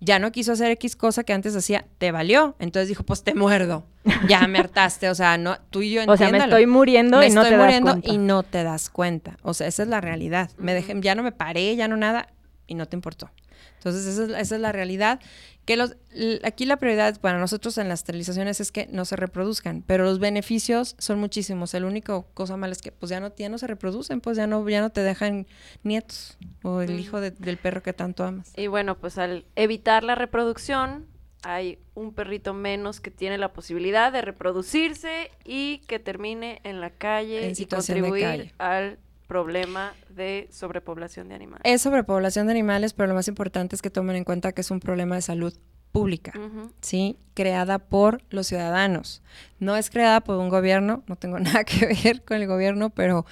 [0.00, 2.54] Ya no quiso hacer X cosa que antes hacía, te valió.
[2.58, 3.84] Entonces dijo, pues te muerdo.
[4.28, 5.08] Ya me hartaste.
[5.10, 6.56] O sea, no, tú y yo O sea, me entiéndalo.
[6.56, 8.12] estoy muriendo Me y no estoy te das muriendo cuenta.
[8.12, 9.36] y no te das cuenta.
[9.42, 10.50] O sea, esa es la realidad.
[10.58, 12.28] Me dejé, ya no me paré, ya no nada,
[12.68, 13.30] y no te importó.
[13.78, 15.20] Entonces, esa es, esa es la realidad.
[15.64, 15.96] Que los,
[16.44, 20.20] aquí la prioridad para nosotros en las esterilizaciones es que no se reproduzcan, pero los
[20.20, 21.74] beneficios son muchísimos.
[21.74, 24.46] El único cosa mala es que pues ya no, ya no se reproducen, pues ya
[24.46, 25.46] no, ya no te dejan
[25.82, 28.52] nietos o el hijo de- del perro que tanto amas.
[28.56, 31.06] Y bueno, pues al evitar la reproducción,
[31.42, 36.90] hay un perrito menos que tiene la posibilidad de reproducirse y que termine en la
[36.90, 38.54] calle En y contribuir calle.
[38.58, 38.98] al
[39.28, 41.62] problema de sobrepoblación de animales.
[41.64, 44.70] Es sobrepoblación de animales, pero lo más importante es que tomen en cuenta que es
[44.72, 45.54] un problema de salud
[45.92, 46.32] pública.
[46.80, 47.18] ¿sí?
[47.34, 49.22] Creada por los ciudadanos.
[49.60, 53.26] No es creada por un gobierno, no tengo nada que ver con el gobierno, pero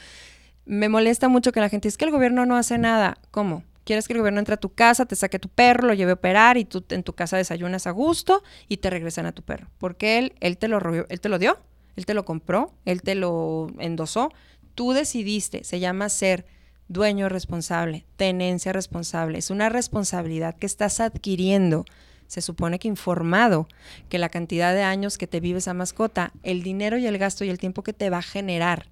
[0.67, 3.19] me molesta mucho que la gente dice es que el gobierno no hace nada.
[3.31, 3.65] ¿Cómo?
[3.85, 6.15] ¿Quieres que el gobierno entre a tu casa, te saque tu perro, lo lleve a
[6.15, 9.69] operar y tú en tu casa desayunas a gusto y te regresan a tu perro?
[9.79, 11.57] Porque él, él, te lo, él te lo dio,
[11.95, 14.33] él te lo compró, él te lo endosó.
[14.77, 16.47] Tú decidiste, se llama ser
[16.87, 19.39] dueño responsable, tenencia responsable.
[19.39, 21.85] Es una responsabilidad que estás adquiriendo
[22.27, 23.69] se supone que informado
[24.09, 27.45] que la cantidad de años que te vive esa mascota, el dinero y el gasto
[27.45, 28.87] y el tiempo que te va a generar.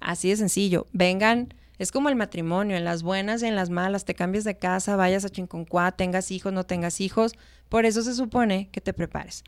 [0.00, 0.86] Así de sencillo.
[0.92, 4.56] Vengan, es como el matrimonio, en las buenas y en las malas, te cambies de
[4.56, 7.34] casa, vayas a Chinconcuá, tengas hijos, no tengas hijos.
[7.68, 9.44] Por eso se supone que te prepares.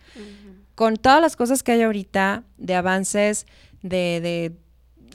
[0.74, 3.46] Con todas las cosas que hay ahorita de avances,
[3.82, 4.52] de, de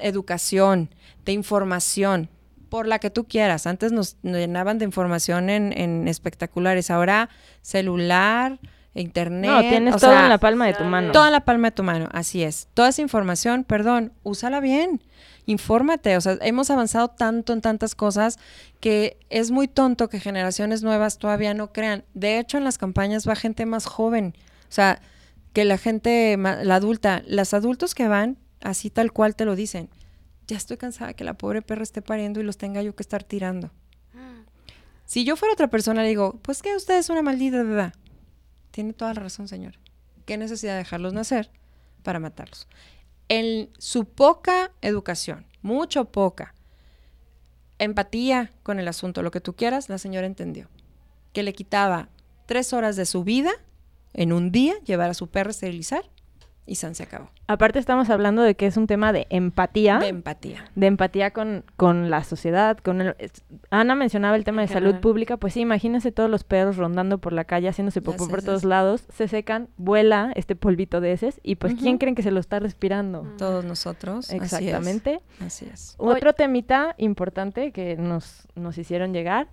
[0.02, 0.90] educación,
[1.26, 2.30] de información,
[2.70, 3.68] por la que tú quieras.
[3.68, 7.30] Antes nos, nos llenaban de información en, en espectaculares, ahora
[7.62, 8.60] celular,
[8.94, 9.52] internet.
[9.52, 11.12] No, tienes o todo sea, en la palma de tu mano.
[11.12, 12.68] Toda en la palma de tu mano, así es.
[12.74, 15.02] Toda esa información, perdón, úsala bien.
[15.46, 18.38] Infórmate, o sea, hemos avanzado tanto en tantas cosas
[18.82, 22.04] que es muy tonto que generaciones nuevas todavía no crean.
[22.14, 25.00] De hecho, en las campañas va gente más joven, o sea,
[25.54, 29.90] que la gente, la adulta, las adultos que van, así tal cual te lo dicen.
[30.48, 33.24] Ya estoy cansada que la pobre perra esté pariendo y los tenga yo que estar
[33.24, 33.72] tirando.
[35.06, 37.94] Si yo fuera otra persona, le digo, pues que usted es una maldita bebé.
[38.72, 39.76] Tiene toda la razón, señor.
[40.26, 41.50] ¿Qué necesidad de dejarlos nacer
[42.04, 42.68] para matarlos?
[43.30, 46.54] En su poca educación, mucho poca,
[47.80, 50.68] empatía con el asunto, lo que tú quieras, la señora entendió.
[51.34, 52.10] Que le quitaba
[52.46, 53.52] tres horas de su vida
[54.14, 56.10] en un día, llevar a su perro a esterilizar
[56.68, 57.30] y San se acabó.
[57.48, 60.00] Aparte estamos hablando de que es un tema de empatía.
[60.00, 60.70] De empatía.
[60.76, 63.16] de empatía con, con la sociedad, con el...
[63.72, 67.32] Ana mencionaba el tema de salud pública, pues sí, imagínense todos los perros rondando por
[67.32, 71.56] la calle, haciéndose popó por todos lados, se secan, vuela este polvito de heces, y
[71.56, 73.24] pues ¿quién creen que se lo está respirando?
[73.24, 73.38] Mm.
[73.38, 74.26] Todos nosotros.
[74.26, 75.22] así es, Exactamente.
[75.40, 75.96] Así es.
[75.98, 79.48] Otro temita importante que nos, nos hicieron llegar,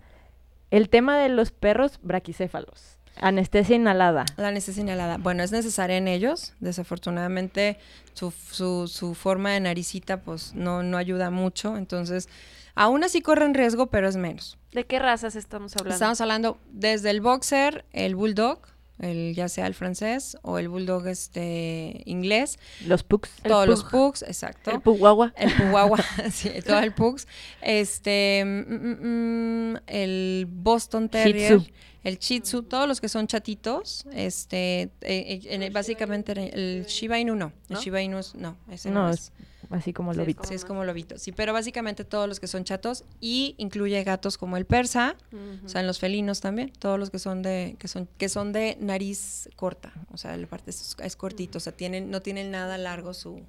[0.71, 4.25] el tema de los perros braquicéfalos, anestesia inhalada.
[4.37, 5.19] La anestesia inhalada.
[5.19, 6.55] Bueno, es necesaria en ellos.
[6.61, 7.79] Desafortunadamente,
[8.15, 11.77] su, su, su forma de naricita, pues, no, no ayuda mucho.
[11.77, 12.29] Entonces,
[12.75, 14.59] aún así corren riesgo, pero es menos.
[14.73, 15.95] ¿De qué razas estamos hablando?
[15.95, 18.61] Estamos hablando desde el boxer, el bulldog,
[18.99, 23.31] el, ya sea el francés o el bulldog este, inglés, Los pugs.
[23.43, 23.91] Todos los pug.
[23.91, 24.71] pugs, exacto.
[24.71, 25.33] El puguagua.
[25.37, 25.99] El Puguagua,
[26.31, 27.27] sí, todo el Pugs.
[27.61, 31.73] Este, mm, mm, mm, el Boston Terrier, Tzu.
[32.05, 37.19] El Shih Tzu, todos los que son chatitos, este, eh, eh, en- básicamente el Shiba
[37.19, 37.81] Inu no, el ¿No?
[37.81, 39.33] Shiba Inu es- no, ese no, No, es.
[39.33, 39.33] es
[39.71, 40.35] así como Sí, lo es vi.
[40.35, 41.19] como- Sí, es como lobito.
[41.19, 45.17] Sí, pero básicamente todos los que son chatos y incluye gatos como el persa,
[45.65, 48.53] o sea, en los felinos también, todos los que son de que son que son
[48.53, 52.51] de nariz corta, o sea, la parte es, es cortito, o sea, tienen no tienen
[52.51, 53.41] nada largo su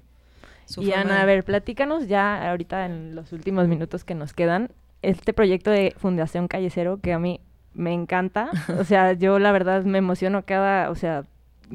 [0.64, 4.32] su Y Ana, de- a ver, platícanos ya ahorita en los últimos minutos que nos
[4.32, 7.38] quedan, este proyecto de Fundación Calle Cero que a mí
[7.76, 8.50] me encanta.
[8.78, 11.24] O sea, yo la verdad me emociono cada, o sea,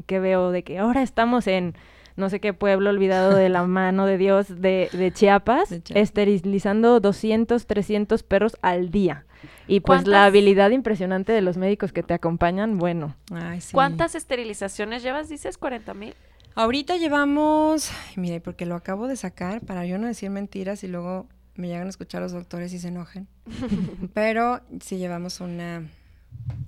[0.06, 1.74] que veo de que ahora estamos en
[2.14, 6.02] no sé qué pueblo olvidado de la mano de Dios de, de Chiapas, De Chiapas.
[6.02, 9.24] esterilizando 200, 300 perros al día.
[9.66, 13.72] Y pues ¿Cuántas- la habilidad impresionante de los médicos que te acompañan, bueno, Ay, sí.
[13.72, 15.28] ¿Cuántas esterilizaciones llevas?
[15.28, 16.14] Dices 40 mil.
[16.54, 21.26] Ahorita llevamos, mire, porque lo acabo de sacar para yo no decir mentiras y luego
[21.54, 23.28] me llegan a escuchar los doctores y se enojen.
[24.14, 25.88] Pero sí llevamos una,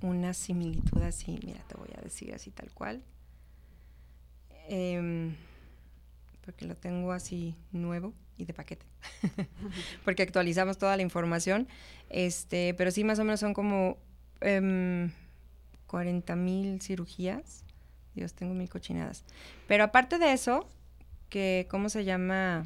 [0.01, 3.03] una similitud así, mira, te voy a decir así tal cual.
[4.67, 5.35] Em,
[6.43, 8.85] porque lo tengo así nuevo y de paquete.
[10.05, 11.67] porque actualizamos toda la información.
[12.09, 13.97] Este, pero sí, más o menos son como
[14.41, 15.11] em,
[15.87, 17.63] 40 mil cirugías.
[18.13, 19.23] Dios, tengo mil cochinadas.
[19.67, 20.69] Pero aparte de eso,
[21.29, 22.65] que, ¿cómo se llama?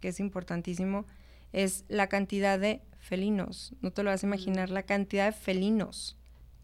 [0.00, 1.04] Que es importantísimo,
[1.52, 3.72] es la cantidad de felinos.
[3.80, 6.16] No te lo vas a imaginar, la cantidad de felinos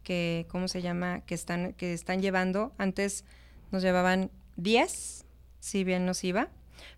[0.03, 1.21] que, ¿cómo se llama?
[1.21, 2.73] Que están, que están llevando.
[2.77, 3.25] Antes
[3.71, 5.25] nos llevaban 10,
[5.59, 6.49] si bien nos iba,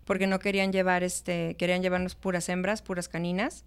[0.04, 3.64] porque no querían llevar, este, querían llevarnos puras hembras, puras caninas.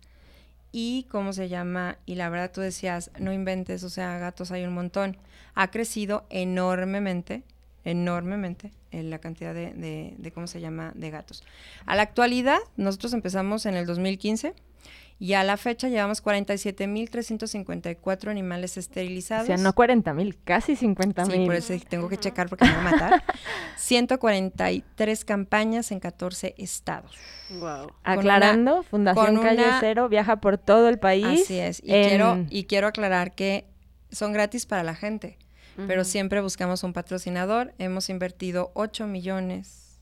[0.72, 1.98] Y, ¿cómo se llama?
[2.06, 5.18] Y la verdad tú decías, no inventes, o sea, gatos hay un montón.
[5.54, 7.44] Ha crecido enormemente,
[7.84, 11.44] enormemente en la cantidad de, de- de, ¿cómo se llama?, de gatos.
[11.86, 14.54] A la actualidad, nosotros empezamos en el 2015
[15.20, 19.46] y a la fecha llevamos 47.354 animales o esterilizados.
[19.48, 22.80] sea, no 40 mil, casi 50 Sí, por eso tengo que checar porque me va
[22.80, 23.24] a matar.
[23.78, 27.16] 143 campañas en 14 estados.
[27.60, 27.92] Wow.
[28.04, 31.42] Aclarando, Fundación con Calle una- Cero viaja por todo el país.
[31.44, 31.82] Así es.
[31.84, 33.66] Y, en- quiero, y quiero aclarar que
[34.12, 35.38] son gratis para la gente,
[35.88, 37.74] pero siempre buscamos un patrocinador.
[37.78, 40.00] Hemos invertido 8 millones,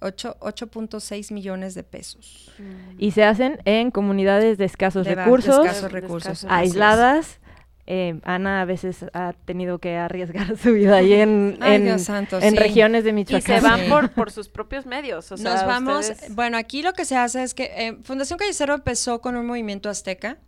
[0.00, 2.50] 8 8.6 millones de pesos.
[2.98, 6.44] Y se hacen en comunidades de escasos De recursos, escasos recursos.
[6.48, 7.38] Aisladas.
[7.84, 12.02] Eh, Ana a veces ha tenido que arriesgar su vida ahí en, Ay, en, Dios
[12.02, 12.56] santo, en sí.
[12.56, 13.60] regiones de Y Michoacán.
[13.60, 13.90] se van Sí.
[13.90, 15.32] por, por sus propios medios.
[15.32, 18.38] O sea, Nos vamos, ustedes- bueno, aquí lo que se hace es que eh, Fundación
[18.38, 20.38] Calle Cero empezó con un movimiento azteca,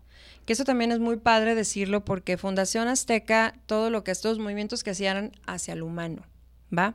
[0.44, 4.84] que eso también es muy padre decirlo porque Fundación Azteca, todo lo que estos movimientos
[4.84, 6.22] que hacían hacia el humano,
[6.76, 6.94] ¿va?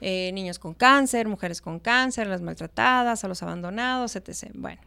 [0.00, 4.50] Eh, niños con cáncer, mujeres con cáncer, las maltratadas, a los abandonados, etc.
[4.54, 4.80] Bueno,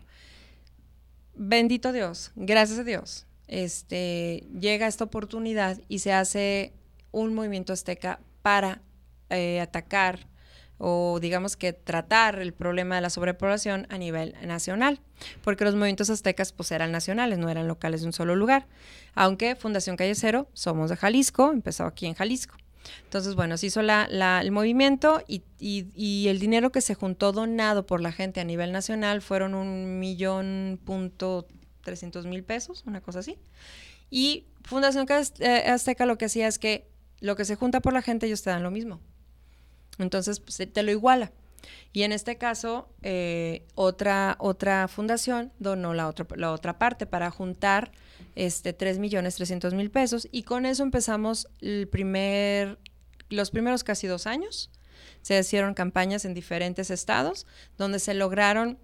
[1.35, 6.73] bendito Dios, gracias a Dios, este, llega esta oportunidad y se hace
[7.11, 8.81] un movimiento azteca para
[9.29, 10.27] eh, atacar
[10.85, 14.99] o digamos que tratar el problema de la sobrepoblación a nivel nacional,
[15.43, 18.67] porque los movimientos aztecas pues eran nacionales, no eran locales de un solo lugar,
[19.15, 22.55] aunque Fundación Calle Cero somos de Jalisco, empezó aquí en Jalisco.
[23.05, 24.07] Entonces, bueno, se hizo la,
[24.41, 28.43] el movimiento y, y- y el dinero que se juntó donado por la gente a
[28.43, 31.47] nivel nacional fueron un millón punto
[31.81, 33.37] trescientos mil pesos, una cosa así.
[34.09, 35.05] Y Fundación
[35.39, 36.87] eh, Azteca lo que hacía es que
[37.21, 38.99] lo que se junta por la gente, ellos te dan lo mismo.
[39.99, 41.31] Entonces, pues, te lo iguala.
[41.93, 47.31] Y en este caso, eh, otra, otra fundación donó la otra, la otra parte para
[47.31, 47.91] juntar
[48.35, 50.27] este, 3 millones 300 mil pesos.
[50.31, 52.79] Y con eso empezamos el primer,
[53.29, 54.71] los primeros casi dos años.
[55.21, 57.45] Se hicieron campañas en diferentes estados
[57.77, 58.77] donde se lograron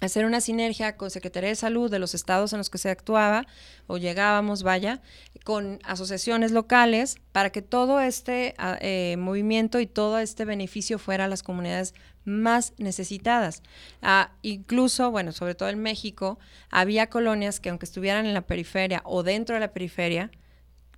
[0.00, 3.46] hacer una sinergia con Secretaría de Salud de los estados en los que se actuaba
[3.86, 5.02] o llegábamos, vaya,
[5.44, 11.26] con asociaciones locales para que todo este ah, eh, movimiento y todo este beneficio fuera
[11.26, 13.62] a las comunidades más necesitadas.
[14.00, 16.38] Ah, incluso, bueno, sobre todo en México,
[16.70, 20.30] había colonias que aunque estuvieran en la periferia o dentro de la periferia,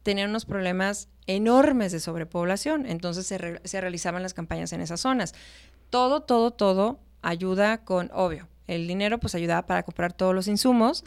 [0.04, 2.86] tenían unos problemas enormes de sobrepoblación.
[2.86, 5.34] Entonces se, re- se realizaban las campañas en esas zonas.
[5.90, 11.04] Todo, todo, todo ayuda con, obvio, el dinero pues ayudaba para comprar todos los insumos,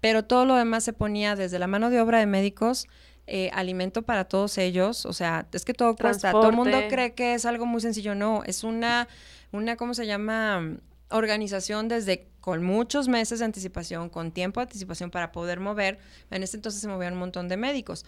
[0.00, 2.86] pero todo lo demás se ponía desde la mano de obra de médicos,
[3.26, 6.32] eh, alimento para todos ellos, o sea, es que todo cuesta.
[6.32, 9.08] Todo el mundo cree que es algo muy sencillo, no, es una,
[9.52, 10.76] una ¿cómo se llama?
[11.10, 15.98] Organización desde con muchos meses de anticipación, con tiempo de anticipación para poder mover.
[16.30, 18.04] En ese entonces se movían un montón de médicos.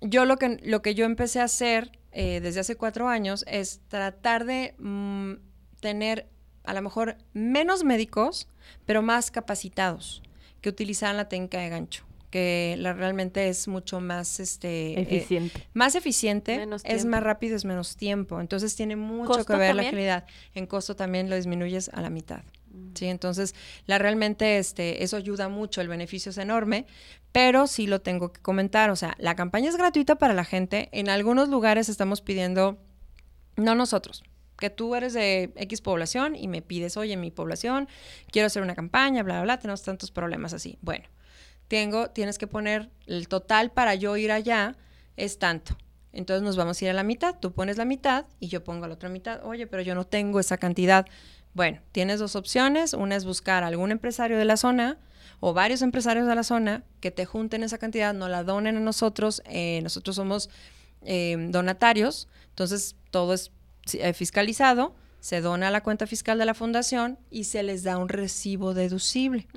[0.00, 3.80] Yo lo que, lo que yo empecé a hacer eh, desde hace cuatro años es
[3.88, 5.34] tratar de mm,
[5.80, 6.28] tener
[6.66, 8.48] a lo mejor menos médicos,
[8.84, 10.22] pero más capacitados,
[10.60, 15.66] que utilizaran la técnica de gancho, que la, realmente es mucho más este eh, Eficiente.
[15.74, 18.40] más eficiente, Menos es más rápido, es menos tiempo.
[18.40, 20.26] Entonces tiene mucho ¿Costo que ver la agilidad.
[20.54, 22.42] En costo también lo disminuyes a la mitad.
[22.70, 22.94] Mm.
[22.94, 23.54] Sí, entonces
[23.86, 26.86] la realmente este eso ayuda mucho, el beneficio es enorme,
[27.32, 30.88] pero sí lo tengo que comentar, o sea, la campaña es gratuita para la gente.
[30.92, 32.78] En algunos lugares estamos pidiendo
[33.56, 34.22] no nosotros,
[34.58, 37.88] que tú eres de X población y me pides, "Oye, mi población
[38.30, 41.04] quiero hacer una campaña, bla bla bla, tenemos tantos problemas así." Bueno,
[41.68, 44.76] tengo tienes que poner el total para yo ir allá
[45.16, 45.76] es tanto.
[46.12, 48.86] Entonces nos vamos a ir a la mitad, tú pones la mitad y yo pongo
[48.86, 49.44] la otra mitad.
[49.44, 51.06] Oye, pero yo no tengo esa cantidad.
[51.52, 52.94] Bueno, tienes dos opciones.
[52.94, 54.98] Una es buscar a algún empresario de la zona
[55.40, 58.80] o varios empresarios de la zona que te junten esa cantidad, no la donen a
[58.80, 59.42] nosotros.
[59.46, 60.48] eh, nosotros somos
[61.02, 63.52] eh, donatarios, entonces todo es
[64.14, 68.08] fiscalizado, se dona a la cuenta fiscal de la fundación y se les da un
[68.08, 69.48] recibo deducible.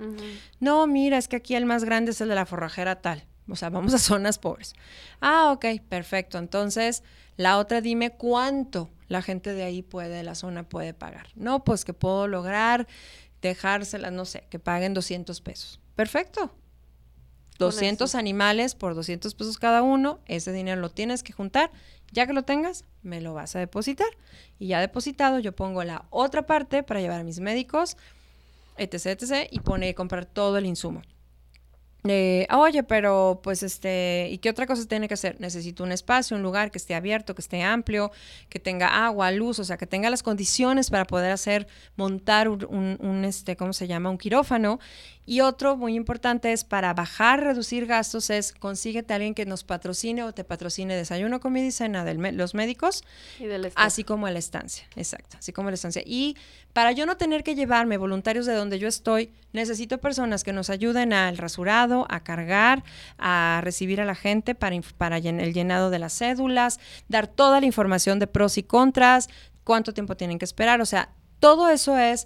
[0.59, 3.25] No, mira, es que aquí el más grande es el de la forrajera tal.
[3.47, 4.73] O sea, vamos a zonas pobres.
[5.21, 6.37] Ah, ok, perfecto.
[6.37, 7.03] Entonces,
[7.37, 11.27] la otra, dime cuánto la gente de ahí puede, de la zona puede pagar.
[11.35, 12.87] No, pues que puedo lograr
[13.41, 15.79] dejárselas, no sé, que paguen 200 pesos.
[15.95, 16.51] Perfecto.
[17.57, 21.71] 200 animales por 200 pesos cada uno, ese dinero lo tienes que juntar.
[22.11, 24.07] Ya que lo tengas, me lo vas a depositar.
[24.59, 27.97] Y ya depositado, yo pongo la otra parte para llevar a mis médicos,
[28.77, 31.01] etc, etc, y pone comprar todo el insumo.
[32.05, 35.35] Eh, oye, pero pues este, ¿y qué otra cosa tiene que hacer?
[35.41, 38.11] Necesito un espacio, un lugar que esté abierto, que esté amplio,
[38.47, 42.65] que tenga agua, luz, o sea, que tenga las condiciones para poder hacer, montar un,
[42.69, 44.09] un- un, este, ¿cómo se llama?
[44.09, 44.79] Un quirófano.
[45.29, 49.63] Y otro muy importante es para bajar, reducir gastos, es consíguete a alguien que nos
[49.63, 53.03] patrocine o te patrocine desayuno, comida y cena de los médicos,
[53.39, 53.85] Y del staff.
[53.85, 56.01] Así como la estancia, exacto, así como la estancia.
[56.03, 56.35] Y
[56.73, 60.71] para yo no tener que llevarme voluntarios de donde yo estoy, necesito personas que nos
[60.71, 62.83] ayuden al rasurado, a cargar,
[63.19, 67.67] a recibir a la gente para, para el llenado de las cédulas, dar toda la
[67.67, 69.29] información de pros y contras,
[69.63, 71.09] cuánto tiempo tienen que esperar, o sea,
[71.39, 72.25] todo eso es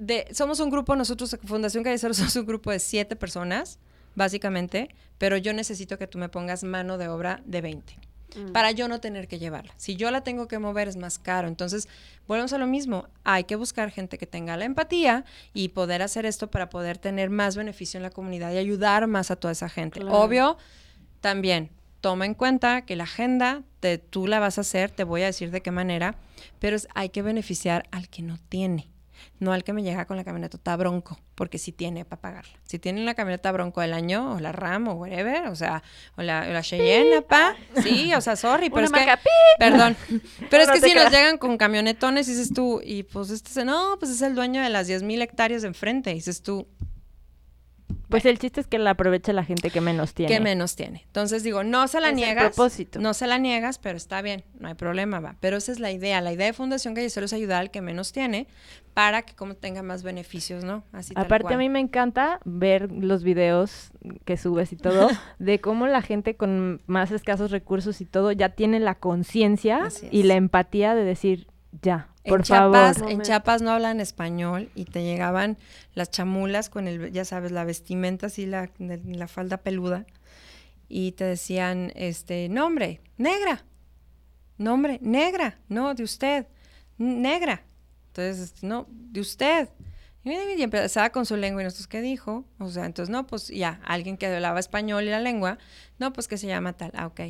[0.00, 3.78] de, somos un grupo, nosotros, Fundación Callecero, somos un grupo de siete personas,
[4.14, 4.88] básicamente,
[5.18, 7.96] pero yo necesito que tú me pongas mano de obra de 20
[8.34, 8.52] Mm.
[8.52, 9.74] para yo no tener que llevarla.
[9.76, 11.48] Si yo la tengo que mover es más caro.
[11.48, 11.86] Entonces,
[12.26, 13.06] volvemos a lo mismo.
[13.24, 17.28] Hay que buscar gente que tenga la empatía y poder hacer esto para poder tener
[17.28, 20.00] más beneficio en la comunidad y ayudar más a toda esa gente.
[20.00, 20.16] Claro.
[20.18, 20.56] Obvio,
[21.20, 21.68] también
[22.00, 25.26] toma en cuenta que la agenda te, tú la vas a hacer, te voy a
[25.26, 26.14] decir de qué manera,
[26.58, 28.88] pero es- hay que beneficiar al que no tiene.
[29.38, 32.52] No al que me llega con la camioneta bronco, porque sí tiene para pagarla.
[32.64, 35.82] Si tiene la camioneta bronco del año, o la RAM, o whatever, o sea,
[36.16, 37.56] o la, o la Cheyenne, pa.
[37.82, 39.96] Sí, o sea, sorry, pero Una es que, perdón,
[40.50, 43.50] pero es No que te si nos llegan con camionetones, dices tú, y pues este,
[43.58, 46.66] es- no, pues es el dueño de las 10 mil hectáreas de enfrente, dices tú,
[48.08, 50.32] Pues el chiste es que la aproveche la gente que menos tiene.
[50.32, 51.02] ¿qué menos tiene?
[51.06, 53.00] Entonces digo, no se la Es el niegas, propósito.
[53.00, 55.36] no se la niegas, pero está bien, no hay problema, va.
[55.40, 58.12] Pero esa es la idea, la idea de Fundación Gallecero es ayudar al que menos
[58.12, 58.48] tiene
[58.94, 60.84] para que como tenga más beneficios, ¿no?
[60.92, 63.90] Así tal Aparte a mí me encanta ver los videos
[64.24, 68.50] que subes y todo de cómo la gente con más escasos recursos y todo ya
[68.50, 71.46] tiene la conciencia y la empatía de decir
[71.80, 73.12] ya, por en Chiapas, favor.
[73.12, 73.22] en.
[73.22, 75.56] Chiapas no hablan español y te llegaban
[75.94, 80.04] las chamulas con el, ya sabes, la vestimenta así, la, de- la falda peluda
[80.88, 83.64] y te decían, este, nombre, negra,
[84.58, 86.46] nombre, negra, no, de usted,
[86.98, 87.62] "N- negra.
[88.12, 89.70] Entonces, este, no, de usted.
[90.22, 92.44] Y y empezaba con su lengua y nosotros, ¿qué dijo?
[92.58, 95.58] O sea, entonces, no, pues ya, alguien que hablaba español y la lengua,
[95.98, 97.20] no, pues que se llama tal, ah, ok.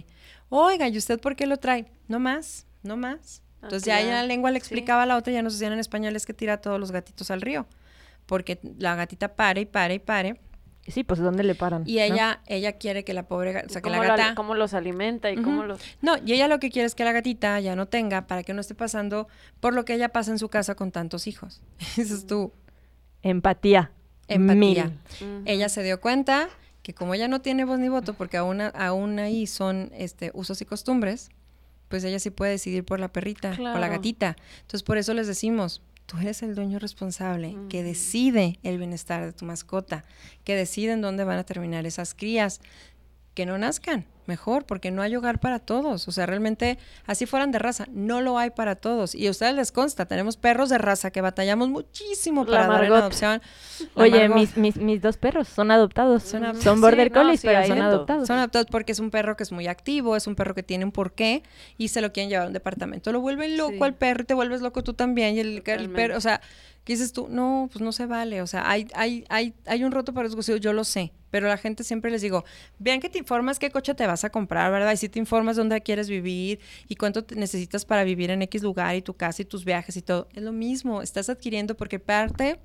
[0.50, 1.86] Oiga, ¿y usted por qué lo trae?
[2.08, 3.42] No más, no más.
[3.54, 4.64] Ah, Entonces ya ella en la lengua le sí.
[4.66, 6.90] explicaba a la otra, ya nos decían en español, es que tira a todos los
[6.90, 7.66] gatitos al río.
[8.26, 10.40] Porque la gatita pare y pare y pare.
[10.88, 11.84] Sí, pues ¿dónde le paran?
[11.86, 12.02] Y no?
[12.02, 14.34] ella, ella quiere que la pobre, o sea, que la ¿Cómo, la- gata...
[14.34, 15.80] cómo los alimenta y cómo los...
[16.00, 18.52] No, y ella lo que quiere es que la gatita ya no tenga para que
[18.52, 19.28] no esté pasando
[19.60, 21.60] por lo que ella pasa en su casa con tantos hijos.
[21.96, 22.52] Dices tú,
[23.22, 23.92] Empatía.
[24.28, 24.92] empatía.
[25.44, 26.48] Ella se dio cuenta
[26.82, 30.60] que como ella no tiene voz ni voto, porque aún, aún ahí son este, usos
[30.62, 31.30] y costumbres,
[31.88, 34.36] pues ella sí puede decidir por la perrita o la gatita.
[34.62, 35.80] Entonces por eso les decimos,
[36.12, 40.04] tú eres el dueño responsable que decide el bienestar de tu mascota,
[40.44, 42.60] que decide en dónde van a terminar esas crías,
[43.34, 46.06] que no nazcan, mejor, porque no hay hogar para todos.
[46.06, 49.14] O sea, realmente, así fueran de raza, no lo hay para todos.
[49.14, 52.92] Y a ustedes les consta, tenemos perros de raza que batallamos muchísimo para dar en
[52.92, 53.42] adopción.
[53.94, 56.22] La Oye, mis, mis, mis dos perros son adoptados.
[56.22, 58.26] Son Son, border Sí, no, collies, sí, pero son adoptados.
[58.28, 60.84] Son adoptados porque es un perro que es muy activo, es un perro que tiene
[60.84, 61.42] un porqué
[61.78, 63.12] y se lo quieren llevar a un departamento.
[63.12, 63.82] Lo vuelven loco Sí.
[63.82, 65.34] al perro y te vuelves loco tú también.
[65.36, 66.40] Y el, el perro, o sea,
[66.84, 67.28] ¿qué dices tú?
[67.28, 68.42] No, pues no se vale.
[68.42, 71.12] O sea, hay, hay, hay, hay un roto para los yo lo sé.
[71.30, 72.44] pero la gente siempre les digo,
[72.78, 74.92] vean que te informas qué coche te vas a comprar, ¿verdad?
[74.92, 78.94] Y si te informas dónde quieres vivir y cuánto necesitas para vivir en X lugar
[78.96, 80.28] y tu casa y tus viajes y todo.
[80.34, 82.58] Es lo mismo, estás adquiriendo porque parte,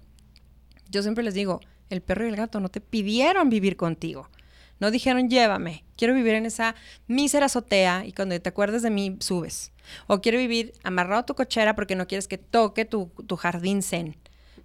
[0.90, 4.30] yo siempre les digo, el perro y el gato no te pidieron vivir contigo.
[4.80, 6.76] No dijeron, llévame, quiero vivir en esa
[7.08, 9.72] mísera azotea y cuando te acuerdes de mí, subes.
[10.08, 13.82] O quiero vivir amarrado a tu cochera porque no quieres que toque tu, tu jardín
[13.82, 14.16] zen.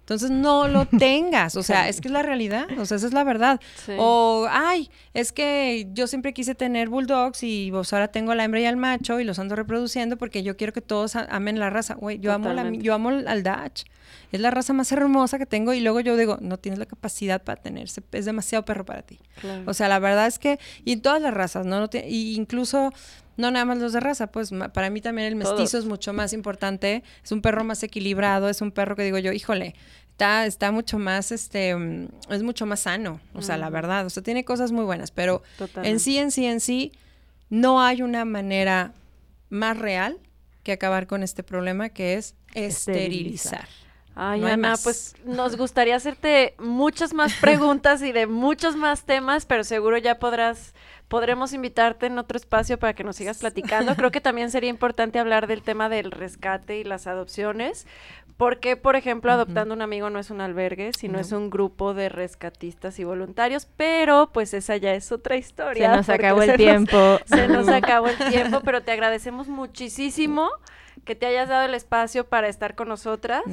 [0.03, 3.13] Entonces no lo tengas, o sea, es que es la realidad, o sea, esa es
[3.13, 3.61] la verdad.
[3.97, 8.59] O, ay, es que yo siempre quise tener bulldogs y vos ahora tengo la hembra
[8.59, 11.93] y al macho y los ando reproduciendo porque yo quiero que todos amen la raza.
[11.93, 13.85] Güey, yo amo la, yo amo al Dutch.
[14.33, 17.41] Es la raza más hermosa que tengo y luego yo digo, no tienes la capacidad
[17.41, 19.19] para tenerse, es demasiado perro para ti.
[19.65, 21.79] O sea, la verdad es que, y todas las razas, ¿no?
[21.79, 22.91] no y incluso
[23.37, 26.33] no nada más los de raza, pues para mí también el mestizo es mucho más
[26.33, 29.75] importante, es un perro más equilibrado, es un perro que digo yo, híjole,
[30.11, 34.09] está, está mucho más, este, mm, es mucho más sano, o sea, la verdad, o
[34.09, 35.41] sea, tiene cosas muy buenas, pero
[35.77, 36.91] en sí, en sí, en sí,
[37.49, 38.93] no hay una manera
[39.49, 40.19] más real
[40.63, 43.67] que acabar con este problema que es esterilizar.
[44.15, 49.63] Ay, Ana, pues nos gustaría hacerte muchas más preguntas y de muchos más temas, pero
[49.63, 50.73] seguro ya podrás
[51.13, 53.95] podremos invitarte en otro espacio para que nos sigas platicando.
[53.95, 57.85] Creo que también sería importante hablar del tema del rescate y las adopciones,
[58.35, 62.09] porque, por ejemplo, adoptando un amigo no es un albergue, sino es un grupo de
[62.09, 65.91] rescatistas y voluntarios, pero pues esa ya es otra historia.
[65.91, 67.19] Se nos acabó el tiempo.
[67.25, 70.49] se nos acabó el tiempo, pero te agradecemos muchísimo
[71.05, 73.43] que te hayas dado el espacio para estar con nosotras.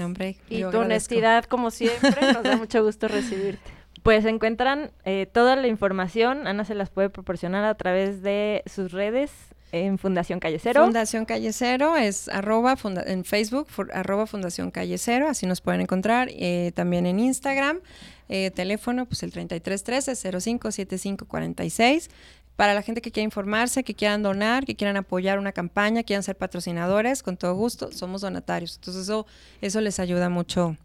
[0.49, 3.71] y tu honestidad, como siempre, nos da mucho gusto recibirte.
[4.03, 8.93] Pues encuentran eh, toda la información, Ana se las puede proporcionar a través de sus
[8.93, 9.31] redes
[9.73, 10.83] en Fundación Calle Cero.
[10.83, 12.77] Fundación Calle Cero es arroba
[13.07, 16.29] en Facebook, arroba Fundación Calle Cero, así nos pueden encontrar.
[16.33, 17.81] Eh, también en Instagram,
[18.29, 22.11] eh, teléfono, pues el 3313-057546.
[22.57, 26.23] Para la gente que quiera informarse, que quieran donar, que quieran apoyar una campaña, quieran
[26.23, 28.77] ser patrocinadores, con todo gusto, somos donatarios.
[28.77, 29.27] Entonces eso,
[29.63, 30.77] eso les ayuda mucho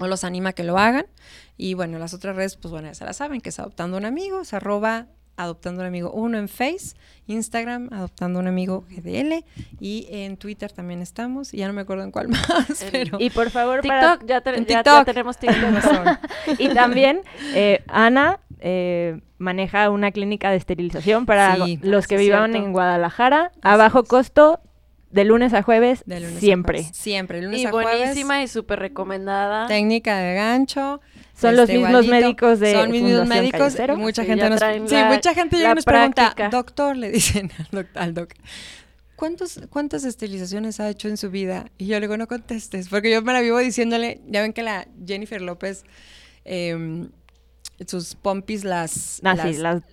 [0.00, 1.06] o los anima a que lo hagan.
[1.56, 4.04] Y bueno, las otras redes, pues bueno, ya se las saben, que es Adoptando un
[4.04, 5.06] Amigo, es arroba
[5.38, 6.96] Adoptando un Amigo uno en Face,
[7.26, 9.44] Instagram, Adoptando un Amigo GDL
[9.80, 11.52] y en Twitter también estamos.
[11.52, 13.18] Y ya no me acuerdo en cuál más, pero...
[13.20, 16.18] Y por favor, TikTok, ya, tenemos TikTok.
[16.58, 17.20] y también
[17.54, 23.76] eh, Ana eh, maneja una clínica de esterilización para los que vivan en Guadalajara a
[23.76, 24.60] bajo costo
[25.16, 26.04] de lunes a jueves,
[26.38, 26.84] siempre.
[26.92, 29.66] Siempre, lunes y buenísima y súper recomendada.
[29.66, 31.00] Técnica de gancho.
[31.34, 33.76] Son los este, mismos médicos de Son mismos médicos.
[33.78, 37.50] Y mucha gente nos, sí, mucha gente ya nos pregunta, doctor, le dicen
[37.94, 38.38] al, doctor,
[39.16, 41.70] ¿cuántos, ¿cuántas esterilizaciones ha hecho en su vida?
[41.78, 44.62] Y yo le digo, no contestes, porque yo me la vivo diciéndole, ya ven que
[44.62, 45.84] la Jennifer López...
[46.44, 47.08] Eh,
[47.84, 49.34] sus pompis las, ah,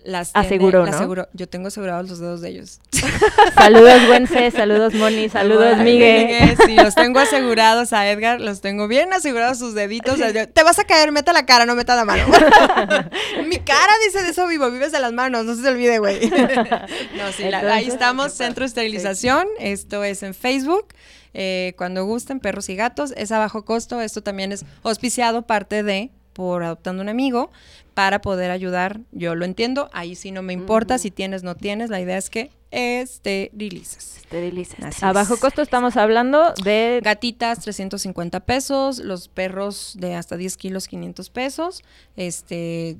[0.04, 2.80] las, aseguró, Yo tengo asegurados los dedos de ellos.
[3.54, 6.56] saludos, Wences, saludos, Moni, saludos, Miguel.
[6.64, 10.18] Sí, los tengo asegurados a Edgar, los tengo bien asegurados sus deditos.
[10.18, 12.24] te vas a caer, meta la cara, no meta la mano.
[13.46, 16.30] Mi cara dice de eso vivo, vives de las manos, no se te olvide, güey.
[17.16, 20.86] no, sí, ahí estamos, Centro de Esterilización, esto es en Facebook.
[21.34, 25.82] Eh, cuando gusten, perros y gatos, es a bajo costo, esto también es auspiciado parte
[25.82, 27.50] de por adoptando un amigo
[27.94, 29.00] para poder ayudar.
[29.12, 32.28] Yo lo entiendo, ahí sí no me importa, si tienes, no tienes, la idea es
[32.28, 34.18] que esterilices.
[34.18, 35.02] Esterilices.
[35.02, 37.00] A bajo costo estamos hablando de...
[37.02, 41.84] Gatitas, 350 pesos, los perros de hasta 10 kilos, 500 pesos,
[42.16, 42.98] este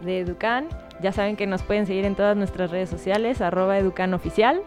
[0.01, 0.68] de Educan.
[1.03, 4.62] Ya saben que nos pueden seguir en todas nuestras redes sociales, arroba educanoficial,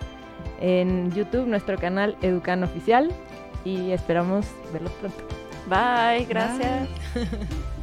[0.60, 3.12] en YouTube nuestro canal Educan Oficial
[3.64, 5.24] y esperamos verlos pronto.
[5.68, 6.88] Bye, gracias.